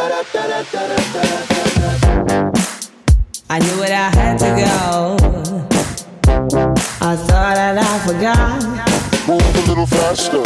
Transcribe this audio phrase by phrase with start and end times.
[0.00, 0.22] I
[3.58, 5.16] knew it, I had to go.
[7.00, 8.62] I thought that I forgot.
[9.26, 10.44] Move a little faster.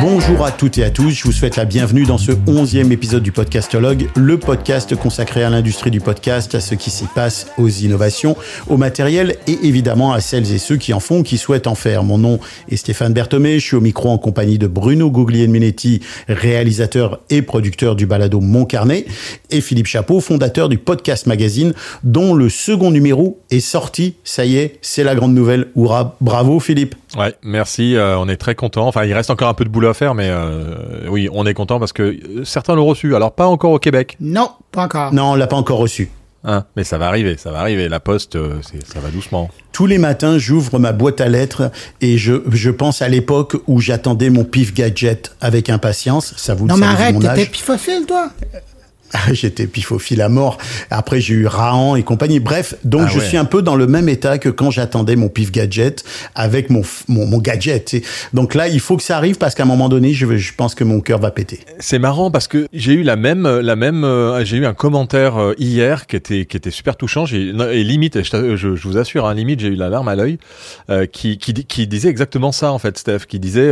[0.00, 3.22] Bonjour à toutes et à tous, je vous souhaite la bienvenue dans ce onzième épisode
[3.22, 7.68] du Podcastologue, le podcast consacré à l'industrie du podcast, à ce qui s'y passe, aux
[7.68, 8.36] innovations,
[8.68, 12.04] au matériel et évidemment à celles et ceux qui en font, qui souhaitent en faire.
[12.04, 12.38] Mon nom
[12.70, 17.96] est Stéphane Berthomé, je suis au micro en compagnie de Bruno Guglielminetti, réalisateur et producteur
[17.96, 19.04] du balado Mon Carnet,
[19.50, 21.72] et Philippe Chapeau, fondateur du Podcast Magazine,
[22.04, 24.14] dont le second numéro est sorti.
[24.22, 25.68] Ça y est, c'est la grande nouvelle.
[25.74, 26.94] Hurrah, bravo Philippe.
[27.16, 27.96] Ouais, merci.
[27.96, 28.86] euh, on est très content.
[28.86, 31.54] Enfin, il reste encore un peu de boulot à faire, mais euh, oui, on est
[31.54, 33.14] content parce que euh, certains l'ont reçu.
[33.16, 35.12] Alors pas encore au Québec, Non, pas encore.
[35.14, 36.10] Non, on l'a pas encore reçu.
[36.44, 37.36] hein, mais ça va arriver.
[37.38, 37.88] Ça va arriver.
[37.88, 39.48] La poste, euh, ça va doucement.
[39.72, 43.80] Tous les matins, j'ouvre ma boîte à lettres et je, je pense à l'époque où
[43.80, 46.34] j'attendais mon pif gadget avec impatience.
[46.36, 48.30] Ça vous le Non, mais savez, arrête, mon t'étais pifophile, toi.
[49.32, 50.58] J'étais pifophile à mort.
[50.90, 52.40] Après, j'ai eu Rahan et compagnie.
[52.40, 53.24] Bref, donc Ah je ouais.
[53.26, 56.82] suis un peu dans le même état que quand j'attendais mon pif gadget avec mon,
[57.08, 57.84] mon, mon gadget.
[57.84, 58.04] tu sais.
[58.34, 60.74] Donc là, il faut que ça arrive parce qu'à un moment donné, je, je pense
[60.74, 61.60] que mon cœur va péter.
[61.78, 65.36] C'est marrant parce que j'ai eu la même, la même, euh, j'ai eu un commentaire
[65.36, 67.26] euh, hier qui était, qui était super touchant.
[67.26, 70.14] J'ai, et limite, je, je, je vous assure, hein, limite, j'ai eu la larme à
[70.16, 70.38] l'œil,
[70.90, 73.70] euh, qui, qui, qui disait exactement ça en fait, Steph, qui disait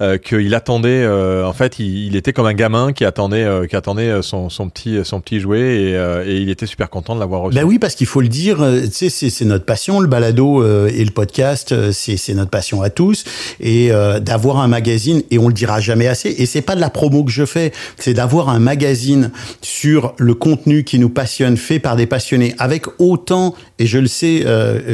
[0.00, 3.66] euh, qu'il attendait, euh, en fait, il, il était comme un gamin qui attendait, euh,
[3.66, 6.90] qui attendait euh, son, son petit, son petit jouet et, euh, et il était super
[6.90, 7.56] content de l'avoir reçu.
[7.56, 8.58] Ben oui, parce qu'il faut le dire,
[8.90, 13.24] c'est notre passion, le balado et le podcast, c'est notre passion à tous.
[13.60, 16.90] Et d'avoir un magazine, et on le dira jamais assez, et c'est pas de la
[16.90, 21.78] promo que je fais, c'est d'avoir un magazine sur le contenu qui nous passionne, fait
[21.78, 24.44] par des passionnés, avec autant, et je le sais,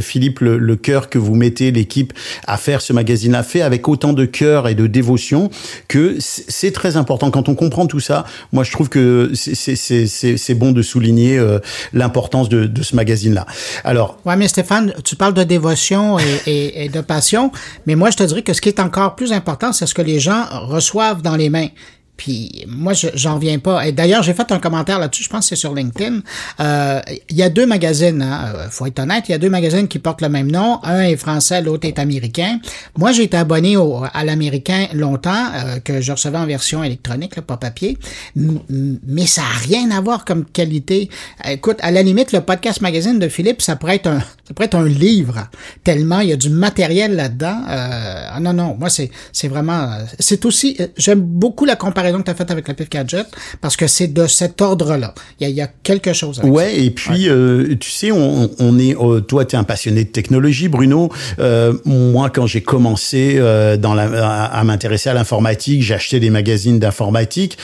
[0.01, 2.13] Philippe, le, le cœur que vous mettez, l'équipe,
[2.47, 5.51] à faire ce magazine-là, fait avec autant de cœur et de dévotion,
[5.89, 7.31] que c'est très important.
[7.31, 11.59] Quand on comprend tout ça, moi je trouve que c'est- bon de souligner euh,
[11.93, 13.45] l'importance de, ce magazine-là.
[13.85, 16.17] Alors, Ouais, mais Stéphane, tu parles de dévotion
[16.47, 17.51] et de passion,
[17.87, 20.03] mais moi, je te dirais que ce qui est encore plus important, c'est ce que
[20.13, 20.45] les gens
[20.75, 21.69] reçoivent dans les mains.
[22.17, 23.87] Puis moi, je- j'en reviens pas.
[23.87, 26.21] Et d'ailleurs, j'ai fait un commentaire là-dessus, je pense que c'est sur LinkedIn.
[26.61, 27.01] Euh,
[27.31, 29.87] Il y a deux magazines, hein, euh, faut être honnête, il y a deux magazines
[29.89, 30.81] qui portent le même nom.
[30.83, 32.59] Un est français, l'autre est américain.
[32.97, 37.37] Moi, j'ai été abonné au, à l'américain longtemps, euh, que je recevais en version électronique,
[37.37, 37.99] là, pas papier.
[38.37, 41.11] Mais ça a rien à voir comme qualité.
[41.49, 44.67] Écoute, à la limite, le podcast magazine de Philippe, ça pourrait être un, ça pourrait
[44.67, 45.49] être un livre.
[45.85, 47.63] Tellement il y a du matériel là-dedans.
[47.69, 49.11] Euh, ah non, non, moi, c'est,
[49.49, 52.91] vraiment, c'est aussi, euh, j'aime beaucoup la comparaison que tu as faite avec la Pif
[52.91, 53.27] Gadget
[53.61, 55.15] parce que c'est de cet ordre-là.
[55.41, 56.57] Il y a, il y a quelque chose avec ça.
[56.57, 60.05] Ouais, et puis euh, tu sais, on, on est, euh, toi, tu es un passionné
[60.05, 61.11] de technologie, Bruno.
[61.39, 63.37] Euh, moi, quand j'ai commencé
[63.79, 67.59] dans la, à, à m'intéresser à l'informatique, j'ai acheté des magazines d'informatique.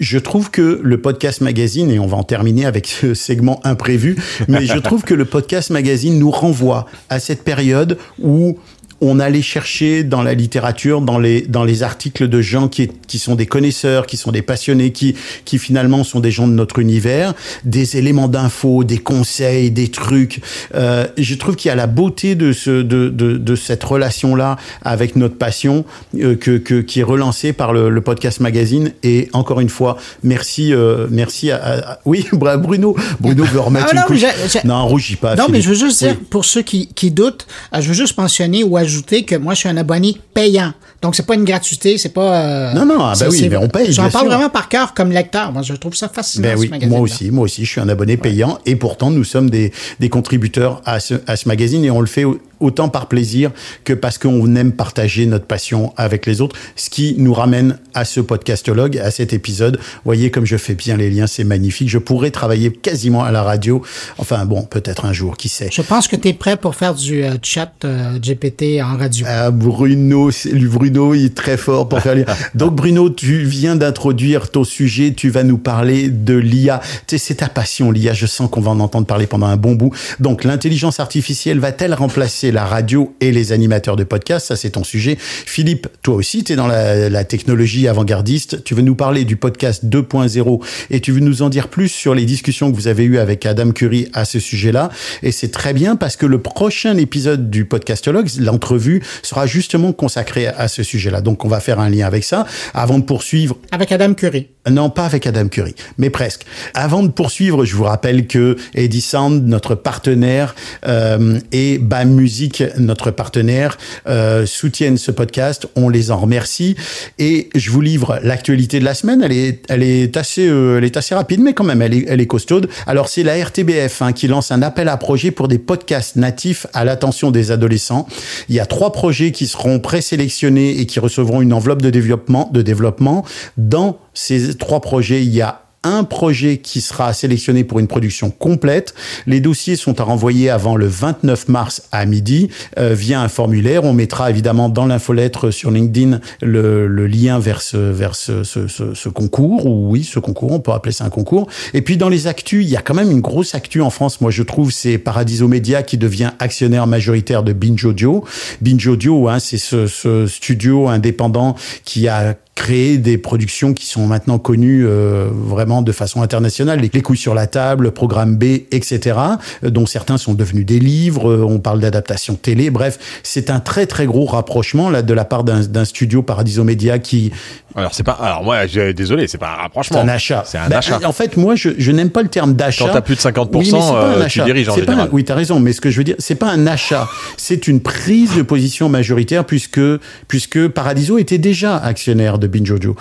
[0.00, 4.16] Je trouve que le podcast magazine, et on va en terminer avec ce segment imprévu,
[4.48, 8.58] mais je trouve que le podcast magazine nous renvoie à cette période où
[9.04, 13.18] on allait chercher dans la littérature, dans les, dans les articles de gens qui, qui
[13.18, 16.78] sont des connaisseurs, qui sont des passionnés, qui, qui finalement sont des gens de notre
[16.78, 20.40] univers, des éléments d'infos, des conseils, des trucs.
[20.76, 24.56] Euh, je trouve qu'il y a la beauté de, ce, de, de, de cette relation-là
[24.82, 25.84] avec notre passion
[26.20, 28.92] euh, que, que, qui est relancée par le, le podcast magazine.
[29.02, 33.86] Et encore une fois, merci, euh, merci à, à- à- oui, Bruno, Bruno veut remettre
[33.90, 34.64] Ah une non, couche.
[34.64, 35.34] Non, rougis pas.
[35.34, 36.26] Non, mais je veux juste dire, Oui.
[36.30, 39.60] pour ceux qui, qui doutent, euh, je veux juste mentionner ou ajouter que moi, je
[39.60, 40.74] suis un abonné payant.
[41.02, 42.36] Donc, c'est pas une gratuité, c'est pas...
[42.36, 44.32] euh, Non, non, ah bah oui, mais on paye, J'en parle sûr.
[44.32, 45.52] vraiment par cœur comme lecteur.
[45.52, 48.16] Moi, je trouve ça fascinant, Ben oui, moi aussi, moi aussi, je suis un abonné
[48.16, 52.00] payant et pourtant nous sommes des, des contributeurs à ce, à ce magazine et on
[52.00, 53.50] le fait au- autant par plaisir
[53.82, 58.04] que parce qu'on aime partager notre passion avec les autres, ce qui nous ramène à
[58.04, 59.80] ce podcastologue, à cet épisode.
[60.04, 61.88] Voyez comme je fais bien les liens, c'est magnifique.
[61.88, 63.82] Je pourrais travailler quasiment à la radio.
[64.18, 65.70] Enfin bon, peut-être un jour, qui sait.
[65.72, 69.26] Je pense que tu es prêt pour faire du euh, chat euh, GPT en radio.
[69.28, 70.50] Ah, Bruno, c'est-
[70.92, 72.24] Bruno, il est très fort pour faire les...
[72.54, 76.80] Donc Bruno, tu viens d'introduire ton sujet, tu vas nous parler de l'IA.
[77.06, 78.12] C'est ta passion, l'IA.
[78.12, 79.94] Je sens qu'on va en entendre parler pendant un bon bout.
[80.20, 84.84] Donc l'intelligence artificielle va-t-elle remplacer la radio et les animateurs de podcast Ça, c'est ton
[84.84, 85.16] sujet.
[85.18, 88.62] Philippe, toi aussi, tu es dans la, la technologie avant-gardiste.
[88.64, 92.14] Tu veux nous parler du podcast 2.0 et tu veux nous en dire plus sur
[92.14, 94.90] les discussions que vous avez eues avec Adam Curry à ce sujet-là.
[95.22, 100.48] Et c'est très bien parce que le prochain épisode du podcastologue, l'entrevue, sera justement consacré
[100.48, 101.20] à ce sujet-là.
[101.20, 102.46] Donc, on va faire un lien avec ça.
[102.74, 104.48] Avant de poursuivre, Avec Adam Curry.
[104.70, 106.42] Non, pas avec Adam Curry, mais presque.
[106.74, 110.54] Avant de poursuivre, je vous rappelle que Eddie Sound, notre partenaire,
[110.86, 113.76] euh, et BAM Music, notre partenaire,
[114.06, 115.66] euh, soutiennent ce podcast.
[115.74, 116.76] On les en remercie.
[117.18, 119.22] Et je vous livre l'actualité de la semaine.
[119.24, 122.04] Elle est, elle est assez, euh, elle est assez rapide, mais quand même, elle est,
[122.08, 122.68] elle est costaude.
[122.86, 126.68] Alors, c'est la RTBF hein, qui lance un appel à projet pour des podcasts natifs
[126.72, 128.06] à l'attention des adolescents.
[128.48, 132.50] Il y a trois projets qui seront présélectionnés et qui recevront une enveloppe de développement,
[132.52, 133.24] de développement
[133.56, 138.30] dans ces trois projets, il y a un projet qui sera sélectionné pour une production
[138.30, 138.94] complète.
[139.26, 142.48] Les dossiers sont à renvoyer avant le 29 mars à midi
[142.78, 143.84] euh, via un formulaire.
[143.84, 148.68] On mettra évidemment dans l'infolettre sur LinkedIn le, le, lien vers ce, vers ce, ce,
[148.68, 151.48] ce, concours, ou oui, ce concours, on peut appeler ça un concours.
[151.74, 154.20] Et puis dans les actus, il y a quand même une grosse actu en France,
[154.20, 158.24] moi je trouve, c'est Paradiso Media qui devient actionnaire majoritaire de Binge Audio.
[158.60, 164.06] Binge Audio, hein, c'est ce, ce studio indépendant qui a créer des productions qui sont
[164.06, 166.80] maintenant connues euh, vraiment de façon internationale.
[166.80, 169.16] Les, les couilles sur la table, Programme B, etc.,
[169.64, 171.30] euh, dont certains sont devenus des livres.
[171.32, 172.68] Euh, on parle d'adaptation télé.
[172.70, 176.98] Bref, c'est un très très gros rapprochement là de la part d'un studio Paradiso Media
[176.98, 177.32] qui.
[177.74, 178.12] Alors c'est pas.
[178.20, 179.96] Alors moi, désolé, c'est pas un rapprochement.
[179.96, 180.42] C'est un achat.
[180.46, 181.00] C'est un Ben, achat.
[181.04, 182.84] En fait, moi, je, je n'aime pas le terme d'achat.
[182.86, 185.08] Quand t'as plus de 50%, Oui, euh, tu diriges en C'est pas un- général.
[185.12, 185.58] oui, t'as raison.
[185.58, 187.08] Mais ce que je veux dire, c'est pas un achat.
[187.38, 189.80] C'est une prise de position majoritaire puisque
[190.28, 192.96] puisque Paradiso était déjà actionnaire de Binge Audio.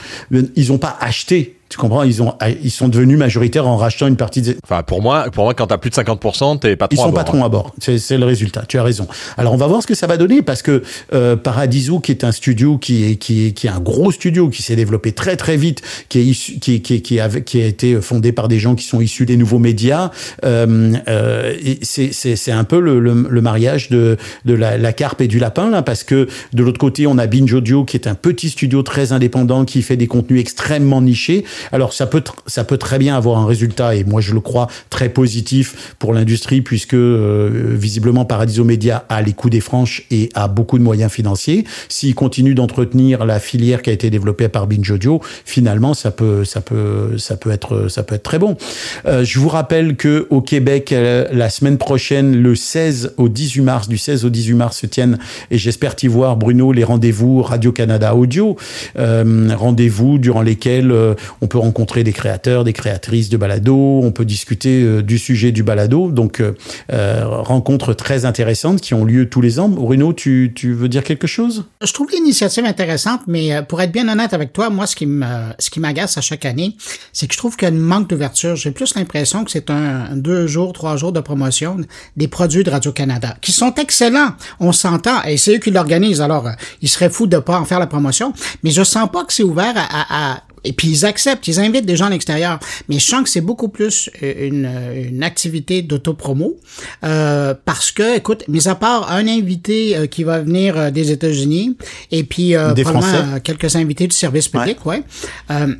[0.55, 1.57] Ils ont pas acheté.
[1.71, 5.01] Tu comprends Ils ont ils sont devenus majoritaires en rachetant une partie des, Enfin, pour
[5.01, 7.13] moi, pour moi, quand t'as plus de 50%, t'es patron ils à sont hein.
[7.13, 7.73] patrons à bord.
[7.79, 8.63] C'est c'est le résultat.
[8.67, 9.07] Tu as raison.
[9.37, 10.83] Alors on va voir ce que ça va donner parce que
[11.13, 14.49] euh, Paradiso, qui est un studio qui est qui est qui est un gros studio
[14.49, 17.65] qui s'est développé très très vite, qui est issu, qui qui qui a, qui a
[17.65, 20.11] été fondé par des gens qui sont issus des nouveaux médias.
[20.43, 24.77] Euh, euh, et c'est c'est c'est un peu le, le, le mariage de de la,
[24.77, 27.85] la carpe et du lapin là parce que de l'autre côté on a Binge Audio
[27.85, 31.45] qui est un petit studio très indépendant qui fait des contenus extrêmement nichés.
[31.71, 34.67] Alors ça peut ça peut très bien avoir un résultat et moi je le crois
[34.89, 40.29] très positif pour l'industrie puisque euh, visiblement Paradiso Media a les coups des franches et
[40.33, 41.65] a beaucoup de moyens financiers.
[41.89, 46.43] S'il continue d'entretenir la filière qui a été développée par Binge Audio, finalement ça peut
[46.45, 48.57] ça peut ça peut être ça peut être très bon.
[49.05, 53.61] Euh, je vous rappelle que au Québec euh, la semaine prochaine le 16 au 18
[53.61, 55.19] mars du 16 au 18 mars se tiennent
[55.49, 58.57] et j'espère t'y voir Bruno les rendez-vous Radio Canada Audio
[58.97, 64.11] euh, rendez-vous durant lesquels euh, on peut rencontrer des créateurs, des créatrices de balado, on
[64.13, 66.09] peut discuter euh, du sujet du balado.
[66.09, 66.53] Donc, euh,
[66.93, 69.67] euh, rencontres très intéressantes qui ont lieu tous les ans.
[69.67, 71.65] Bruno, tu, tu veux dire quelque chose?
[71.83, 75.25] Je trouve l'initiative intéressante, mais pour être bien honnête avec toi, moi, ce qui me,
[75.59, 76.77] ce qui m'agace à chaque année,
[77.11, 78.55] c'est que je trouve qu'il y a manque d'ouverture.
[78.55, 81.77] J'ai plus l'impression que c'est un, deux jours, trois jours de promotion
[82.15, 84.35] des produits de Radio-Canada, qui sont excellents.
[84.61, 86.49] On s'entend, et c'est eux qui l'organisent, alors
[86.81, 88.31] il serait fou de pas en faire la promotion,
[88.63, 91.59] mais je sens pas que c'est ouvert à, à- à- et puis ils acceptent, ils
[91.59, 92.59] invitent des gens à l'extérieur.
[92.89, 94.69] Mais je sens que c'est beaucoup plus euh, une,
[95.07, 96.57] une activité d'autopromo.
[97.03, 101.11] Euh, parce que, écoute, mis à part un invité euh, qui va venir euh, des
[101.11, 101.77] États-Unis,
[102.11, 105.03] et puis euh, Des probablement, euh, quelques invités du service public, ouais.
[105.49, 105.75] Euh,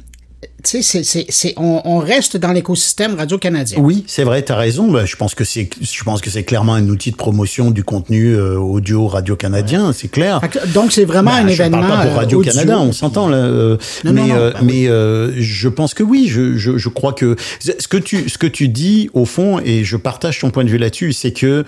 [0.63, 3.79] tu sais, c'est, c'est, c'est, on, on reste dans l'écosystème radio-canadien.
[3.79, 4.91] Oui, c'est vrai, tu as raison.
[4.91, 7.83] Bah, je pense que c'est je pense que c'est clairement un outil de promotion du
[7.83, 10.39] contenu euh, audio radio canadien, c'est clair.
[10.73, 11.79] Donc c'est vraiment Bah, un je événement.
[11.81, 12.51] parle pas pour euh, Radio audio.
[12.51, 13.38] Canada, on s'entend là.
[13.38, 14.67] euh, Non, mais non, non, euh, bah oui.
[14.67, 16.27] mais euh, je pense que oui.
[16.27, 19.83] Je, je, je crois que ce que tu ce que tu dis au fond et
[19.83, 21.65] je partage ton point de vue là-dessus, c'est que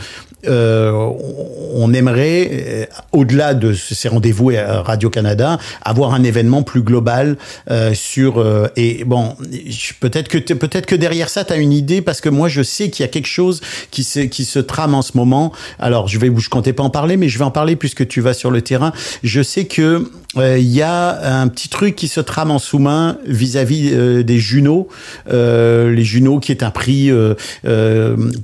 [0.47, 0.91] euh,
[1.73, 7.37] on aimerait au-delà de ces rendez-vous à Radio Canada avoir un événement plus global
[7.71, 9.35] euh, sur euh, et bon
[9.99, 12.89] peut-être que peut-être que derrière ça tu as une idée parce que moi je sais
[12.89, 15.51] qu'il y a quelque chose qui se qui se trame en ce moment.
[15.79, 18.21] Alors je vais je comptais pas en parler mais je vais en parler puisque tu
[18.21, 18.93] vas sur le terrain.
[19.23, 23.17] Je sais que euh, il y a un petit truc qui se trame en sous-main
[23.27, 24.87] vis-à-vis euh, des Juno,
[25.31, 27.11] euh, les Juno qui est un prix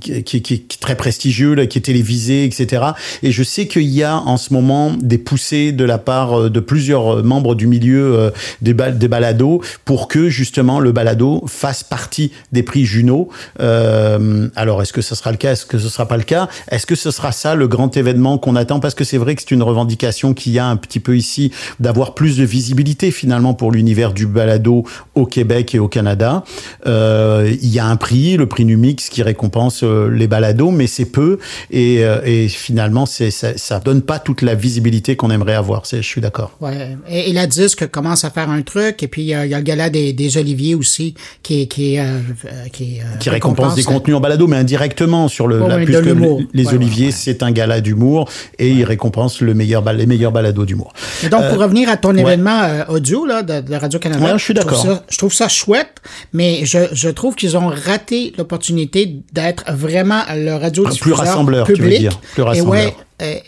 [0.00, 2.84] qui, qui, qui est très prestigieux, là, qui est télévisé, etc.
[3.22, 6.60] Et je sais qu'il y a en ce moment des poussées de la part de
[6.60, 12.64] plusieurs membres du milieu des, des balados pour que justement le balado fasse partie des
[12.64, 13.28] prix Juno.
[13.60, 16.48] Euh, alors est-ce que ce sera le cas, est-ce que ce sera pas le cas?
[16.68, 18.80] Est-ce que ce sera ça le grand événement qu'on attend?
[18.80, 21.52] Parce que c'est vrai que c'est une revendication qu'il y a un petit peu ici
[21.78, 26.42] d'avoir plus de visibilité finalement pour l'univers du balado au Québec et au Canada.
[26.88, 30.88] Euh, il y a un prix, le prix Numix, qui récompense euh, les balados, mais
[30.88, 31.38] c'est peu
[31.70, 35.84] et, euh, et finalement c'est ça, ça donne pas toute la visibilité qu'on aimerait avoir.
[35.88, 36.50] Je suis d'accord.
[36.60, 36.96] Ouais.
[37.08, 39.60] Et, et la disque commence à faire un truc, et puis il y a le
[39.60, 42.02] gala des, des oliviers aussi, qui, qui, euh,
[42.46, 45.76] euh, qui, euh, qui récompense des contenus en balado, mais indirectement sur le, Ouais, la-
[45.98, 46.40] ouais, l'humour.
[46.52, 47.16] les Ouais, Oliviers, ouais, ouais.
[47.16, 48.28] c'est un gala d'humour
[48.58, 50.92] et il récompense le meilleur les meilleurs balados d'humour.
[51.30, 52.20] Donc, pour revenir à ton ouais.
[52.20, 54.86] événement audio là, de, de Radio-Canada, Ouais, je suis d'accord.
[55.08, 55.94] Je trouve ça chouette,
[56.32, 61.74] mais je, je trouve qu'ils ont raté l'opportunité d'être vraiment le radio Plus rassembleur, tu
[61.74, 62.18] veux dire.
[62.34, 62.72] Plus rassembleur.
[62.86, 62.94] ouais,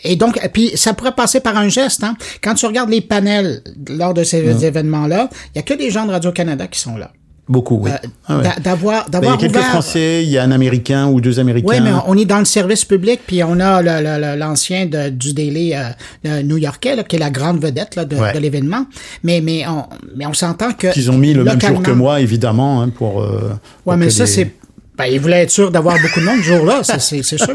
[0.03, 2.03] et donc, et puis ça pourrait passer par un geste.
[2.03, 2.15] Hein.
[2.41, 4.63] Quand tu regardes les panels lors de ces Mmh.
[4.63, 7.11] événements-là, il y a que des gens de Radio-Canada qui sont là.
[7.49, 7.91] Beaucoup, oui.
[7.91, 8.43] Euh, Ah ouais.
[8.63, 11.19] D'avoir Ben, il y d'avoir a quelques ouvert- Français, il y a un Américain ou
[11.19, 11.67] deux Américains.
[11.69, 13.81] Oui, mais on est dans le service public, puis on a
[14.37, 15.89] l'ancien du Daily euh,
[16.25, 18.31] euh, new-yorkais, qui est la grande vedette là, de, Ouais.
[18.33, 18.85] de l'événement.
[19.23, 19.83] Mais, mais on,
[20.15, 20.87] mais on s'entend que...
[20.93, 23.21] Qu'ils ont mis le même jour que moi, évidemment, hein, pour.
[23.21, 23.51] euh,
[23.83, 24.53] pour Ouais, mais ça, c'est...
[25.03, 27.37] Ben, ils voulaient être sûrs d'avoir beaucoup de monde ce jour-là, c'est sûr.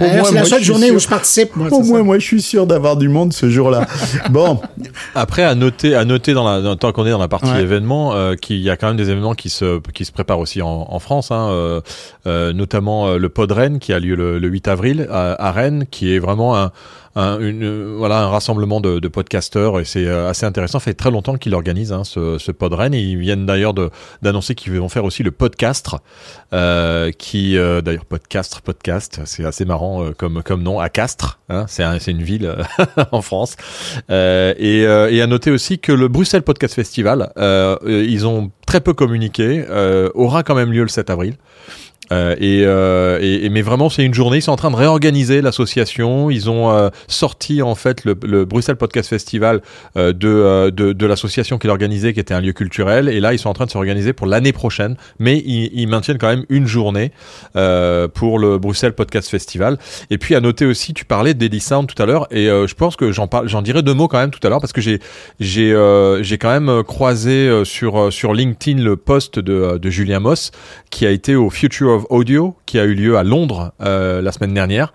[0.00, 0.94] Euh, c'est la seule journée sûr.
[0.96, 1.68] où je participe, moi.
[1.70, 2.02] Au moins, ça.
[2.04, 3.86] moi, je suis sûr d'avoir du monde ce jour-là.
[4.30, 4.58] bon,
[5.14, 7.60] Après, à noter, à noter dans la, dans- tant qu'on est dans la partie Ouais.
[7.60, 10.62] événements, euh, qu'il y a quand même des événements qui se, qui se préparent aussi
[10.62, 11.80] en, en France, hein, euh,
[12.26, 15.52] euh, notamment euh, le Pod Rennes qui a lieu le, le 8 avril à, à
[15.52, 16.72] Rennes, qui est vraiment un,
[17.16, 20.78] un, une, voilà, un rassemblement de, de podcasteurs et c'est euh, assez intéressant.
[20.78, 23.74] Ça fait très longtemps qu'ils organisent hein, ce, ce Pod Rennes et ils viennent d'ailleurs
[24.22, 26.00] d'annoncer qu'ils vont faire aussi le Podcastre,
[26.52, 31.38] euh, qui euh, d'ailleurs Podcastre, podcast, c'est assez marrant euh, comme comme nom à Castres,
[31.48, 32.54] hein, c'est un- une ville
[33.12, 33.56] en France.
[34.10, 37.32] Euh, et, euh, et à noter aussi que le Bruxelles Podcast Festival,
[37.86, 39.64] ils ont très peu communiqué,
[40.14, 41.34] aura quand même lieu le 7 avril.
[42.12, 44.38] Euh, et, euh, mais vraiment c'est une journée.
[44.38, 46.30] Ils sont en train de réorganiser l'association.
[46.30, 49.62] Ils ont euh, sorti en fait le, le Bruxelles Podcast Festival
[49.96, 53.08] euh, de, euh, de de l'association qui l'organisait, qui était un lieu culturel.
[53.08, 54.96] Et là ils sont en train de s'organiser pour l'année prochaine.
[55.18, 57.12] Mais ils, ils maintiennent quand même une journée
[58.14, 59.78] pour le Bruxelles Podcast Festival.
[60.10, 62.96] Et puis à noter aussi, tu parlais d'Ellie Sound tout à l'heure, et je pense
[62.96, 64.98] que j'en parle, j'en dirai deux mots quand même tout à l'heure parce que j'ai
[65.40, 65.74] j'ai
[66.22, 70.50] j'ai quand même croisé sur sur LinkedIn le post de de Julien Moss
[70.90, 74.54] qui a été au Future Audio qui a eu lieu à Londres euh, la semaine
[74.54, 74.92] dernière.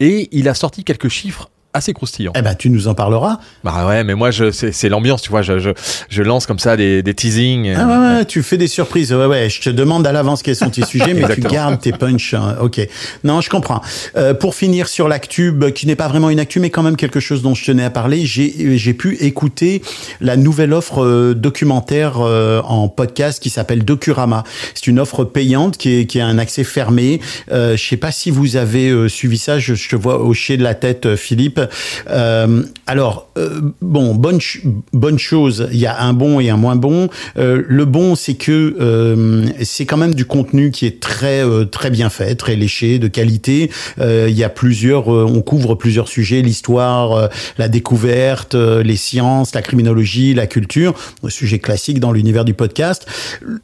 [0.00, 2.32] Et il a sorti quelques chiffres assez croustillants.
[2.36, 3.38] eh ben, tu nous en parleras.
[3.64, 5.70] Bah ouais, mais moi je c'est c'est l'ambiance, tu vois, je, je
[6.08, 7.74] je lance comme ça des des teasings.
[7.76, 9.12] Ah ouais, ouais, tu fais des surprises.
[9.12, 11.92] Ouais, ouais, je te demande à l'avance quels sont tes sujets, mais tu gardes tes
[11.92, 12.34] punchs.
[12.34, 12.56] hein.
[12.60, 12.80] Ok.
[13.24, 13.80] Non, je comprends.
[14.16, 16.96] Euh, pour finir sur l'actu, bah, qui n'est pas vraiment une actu, mais quand même
[16.96, 19.82] quelque chose dont je tenais à parler, j'ai j'ai pu écouter
[20.20, 24.44] la nouvelle offre euh, documentaire euh, en podcast qui s'appelle Docurama.
[24.74, 27.20] C'est une offre payante qui est qui a un accès fermé.
[27.50, 29.58] Euh, je sais pas si vous avez euh, suivi ça.
[29.58, 31.60] Je, je te vois hocher de la tête, euh, Philippe.
[32.10, 34.38] Euh, alors euh, bon, bonne
[34.92, 35.68] bonne chose.
[35.72, 37.08] Il y a un bon et un moins bon.
[37.38, 41.64] Euh, le bon, c'est que euh, c'est quand même du contenu qui est très euh,
[41.64, 43.70] très bien fait, très léché, de qualité.
[44.00, 49.62] Euh, il y a plusieurs, on couvre plusieurs sujets l'histoire, la découverte, les sciences, la
[49.62, 50.94] criminologie, la culture,
[51.28, 53.06] sujet classique dans l'univers du podcast.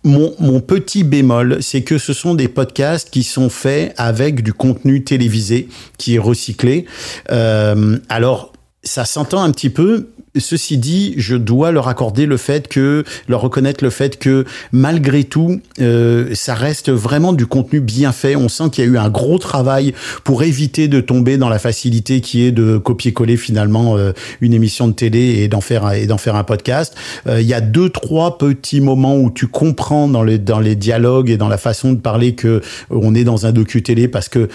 [0.05, 4.53] Mon, mon petit bémol, c'est que ce sont des podcasts qui sont faits avec du
[4.53, 6.87] contenu télévisé qui est recyclé.
[7.31, 8.53] Euh, alors
[8.85, 10.09] ça s'entend un petit peu.
[10.37, 15.25] Ceci dit, je dois leur accorder le fait que, leur reconnaître le fait que, malgré
[15.25, 18.37] tout, euh, ça reste vraiment du contenu bien fait.
[18.37, 21.59] On sent qu'il y a eu un gros travail pour éviter de tomber dans la
[21.59, 26.07] facilité qui est de copier-coller finalement euh, une émission de télé et d'en faire et
[26.07, 26.95] d'en faire un podcast.
[27.27, 30.77] Euh, Il y a deux, trois petits moments où tu comprends dans les dans les
[30.77, 34.07] dialogues et dans la façon de parler que euh, on est dans un docu télé
[34.07, 34.49] parce que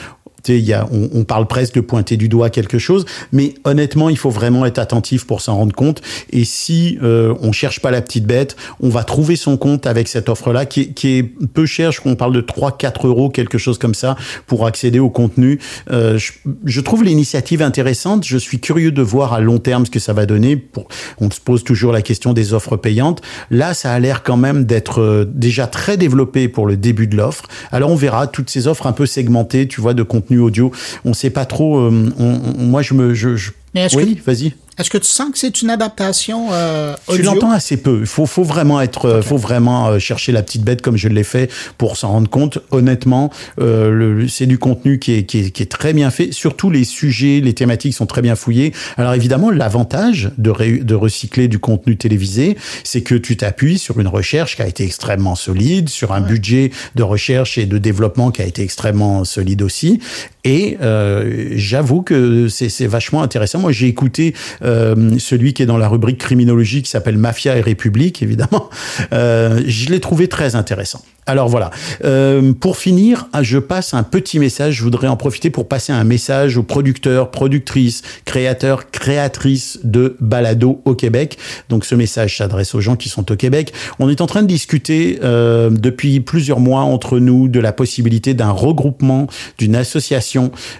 [0.49, 4.65] on, on parle presque de pointer du doigt quelque chose, mais honnêtement, il faut vraiment
[4.65, 6.01] être attentif pour s'en rendre compte.
[6.31, 10.07] Et si euh, on cherche pas la petite bête, on va trouver son compte avec
[10.07, 11.91] cette offre-là, qui, est- qui est peu chère.
[11.91, 14.15] Je qu'on parle de 3-4 euros, quelque chose comme ça,
[14.47, 15.59] pour accéder au contenu.
[15.91, 16.31] Euh, je,
[16.65, 18.25] je trouve l'initiative intéressante.
[18.25, 20.57] Je suis curieux de voir à long terme ce que ça va donner.
[20.57, 20.87] Pour,
[21.19, 23.21] on se pose toujours la question des offres payantes.
[23.51, 27.15] Là, ça a l'air quand même d'être euh, déjà très développé pour le début de
[27.15, 27.43] l'offre.
[27.71, 30.71] Alors on verra toutes ces offres un peu segmentées, tu vois, de contenu audio.
[31.05, 31.77] On sait pas trop.
[31.79, 32.23] euh, on-
[32.59, 34.53] on- moi, je me, je, je- Mais est-ce oui, que- vas-y.
[34.79, 37.25] Est-ce que tu sens que c'est une adaptation euh, Tu audio?
[37.33, 37.99] l'entends assez peu.
[38.01, 41.07] Il faut, faut vraiment être, euh, faut vraiment euh, chercher la petite bête comme je
[41.07, 42.57] l'ai fait pour s'en rendre compte.
[42.71, 46.31] Honnêtement, euh, c'est du contenu qui est, qui, est, qui est très bien fait.
[46.31, 48.73] Surtout les sujets, les thématiques sont très bien fouillées.
[48.97, 53.99] Alors évidemment, l'avantage de, ré- de recycler du contenu télévisé, c'est que tu t'appuies sur
[53.99, 58.31] une recherche qui a été extrêmement solide, sur un budget de recherche et de développement
[58.31, 59.99] qui a été extrêmement solide aussi.
[60.43, 63.59] Et euh, j'avoue que c'est vachement intéressant.
[63.59, 64.33] Moi, j'ai écouté
[64.63, 68.69] euh, celui qui est dans la rubrique criminologie qui s'appelle Mafia et République, évidemment.
[69.13, 71.03] Euh, je l'ai trouvé très intéressant.
[71.25, 71.71] Alors voilà.
[72.03, 74.75] Euh, pour finir, je passe un petit message.
[74.75, 80.81] Je voudrais en profiter pour passer un message aux producteurs, productrices, créateurs, créatrices de balado
[80.85, 81.37] au Québec.
[81.69, 83.73] Donc ce message s'adresse aux gens qui sont au Québec.
[83.99, 88.33] On est en train de discuter euh, depuis plusieurs mois entre nous de la possibilité
[88.33, 90.32] d'un regroupement, d'une association,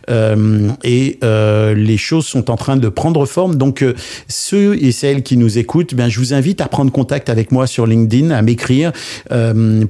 [0.10, 3.56] euh, et euh, les choses sont en train de prendre forme.
[3.56, 3.94] Donc euh,
[4.28, 7.68] ceux et celles qui nous écoutent, bien je vous invite à prendre contact avec moi
[7.68, 8.92] sur LinkedIn, à m'écrire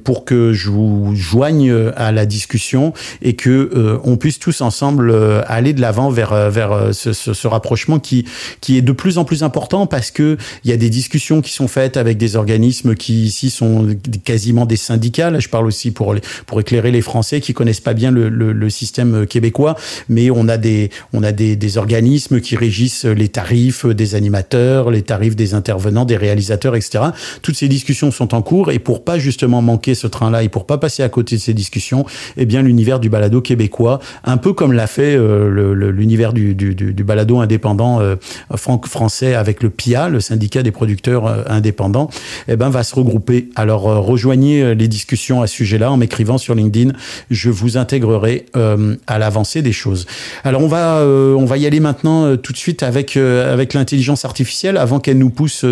[0.04, 2.92] pour que je vous joigne à la discussion
[3.22, 5.14] et que on puisse tous ensemble
[5.46, 8.24] aller de l'avant vers vers ce, ce, ce, rapprochement qui
[8.60, 11.52] qui est de plus en plus important parce que il y a des discussions qui
[11.52, 13.88] sont faites avec des organismes qui ici sont
[14.24, 15.30] quasiment des syndicats.
[15.30, 16.14] Là, je parle aussi pour
[16.46, 19.44] pour éclairer les Français qui connaissent pas bien le, le, le système québécois,
[20.08, 24.90] mais on a des on a des, des organismes qui régissent les tarifs des animateurs,
[24.90, 27.04] les tarifs des intervenants, des réalisateurs, etc.
[27.42, 30.66] Toutes ces discussions sont en cours et pour pas justement manquer ce train-là et pour
[30.66, 32.04] pas passer à côté de ces discussions,
[32.36, 36.74] eh bien l'univers du balado québécois, un peu comme l'a fait euh, l'univers du, du,
[36.74, 38.16] du, du, balado indépendant euh,
[38.56, 42.10] français avec le PIA, le syndicat des producteurs euh, indépendants,
[42.48, 43.48] eh ben va se regrouper.
[43.56, 46.92] Alors euh, rejoignez les discussions à ce sujet-là en m'écrivant sur LinkedIn.
[47.30, 49.18] Je vous intégrerai euh, à
[49.62, 50.06] des choses.
[50.44, 54.76] Alors on va on va y aller maintenant tout de suite avec avec l'intelligence artificielle
[54.76, 55.64] avant qu'elle nous pousse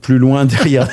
[0.00, 0.88] plus loin derrière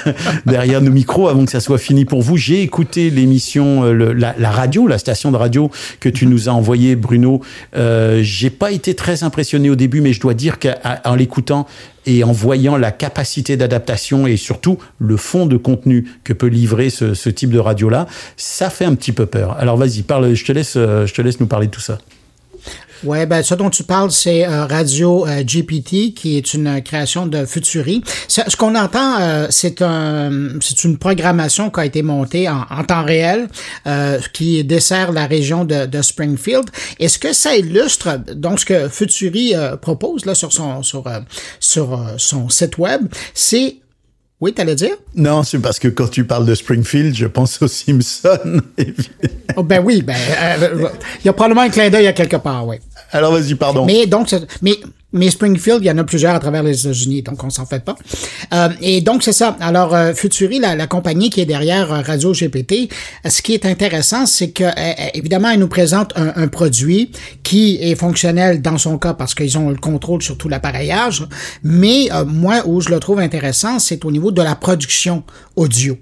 [0.45, 2.37] derrière nos micros avant que ça soit fini pour vous.
[2.37, 5.69] J'ai écouté l'émission, euh, la, la, radio, la station de radio
[5.99, 7.41] que tu nous as envoyé, Bruno.
[7.75, 11.67] Euh, J'ai pas été très impressionné au début, mais je dois dire qu'en l'écoutant
[12.05, 16.89] et en voyant la capacité d'adaptation et surtout le fond de contenu que peut livrer
[16.89, 19.57] ce, ce type de radio-là, ça fait un petit peu peur.
[19.59, 20.33] Alors vas-y, parle.
[20.33, 21.97] Je te laisse, euh, je te laisse nous parler de tout ça.
[23.03, 27.25] Ouais, ben ce dont tu parles, c'est euh, Radio euh, GPT, qui est une création
[27.25, 28.03] de Futuri.
[28.27, 32.83] Ce, qu'on entend, euh, c'est un, c'est une programmation qui a été montée en, en
[32.83, 33.47] temps réel,
[33.87, 36.65] euh, qui dessert la région de, de Springfield.
[36.99, 41.05] Est-ce que ça illustre donc ce que Futuri euh, propose là sur son sur
[41.59, 43.77] sur son site web, c'est
[44.41, 44.95] oui, t'allais dire?
[45.13, 48.61] Non, c'est parce que quand tu parles de Springfield, je pense aux Simpsons.
[49.55, 50.89] oh, ben oui, ben il euh,
[51.23, 52.77] y a probablement un clin d'œil à quelque part, oui.
[53.11, 53.85] Alors vas-y, pardon.
[53.85, 54.79] Mais donc, mais
[55.13, 57.83] mais Springfield, il y en a plusieurs à travers les États-Unis, donc on s'en fait
[57.83, 57.95] pas.
[58.53, 59.57] Euh, et donc c'est ça.
[59.59, 62.89] Alors euh, Futuri, la, la, compagnie qui est derrière euh, Radio GPT,
[63.27, 64.63] ce qui est intéressant, c'est que
[65.17, 67.11] évidemment, elle nous présente un, un, produit
[67.43, 71.25] qui est fonctionnel dans son cas parce qu'ils ont le contrôle sur tout l'appareillage.
[71.63, 75.23] Mais moi, où je le trouve intéressant, c'est au niveau de la production
[75.55, 75.97] audio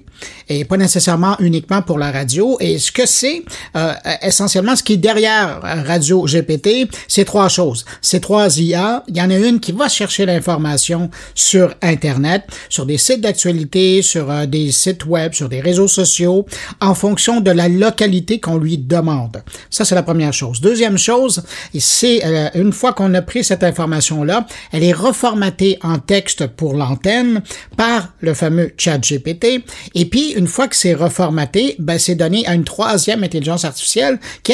[0.47, 2.57] et pas nécessairement uniquement pour la radio.
[2.59, 3.43] Et ce que c'est,
[3.75, 7.85] euh, essentiellement, ce qui est derrière Radio GPT, c'est trois choses.
[8.01, 9.03] C'est trois IA.
[9.07, 14.01] Il y en a une qui va chercher l'information sur Internet, sur des sites d'actualité,
[14.01, 16.45] sur euh, des sites web, sur des réseaux sociaux,
[16.81, 19.43] en fonction de la localité qu'on lui demande.
[19.69, 20.61] Ça, c'est la première chose.
[20.61, 21.43] Deuxième chose,
[21.77, 26.73] c'est euh, une fois qu'on a pris cette information-là, elle est reformatée en texte pour
[26.73, 27.41] l'antenne
[27.77, 29.63] par le fameux chat GPT.
[29.95, 34.19] Et puis, une fois que c'est reformaté, ben, c'est donné à une troisième intelligence artificielle
[34.43, 34.53] qui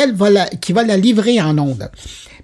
[0.73, 1.89] va la livrer en ondes.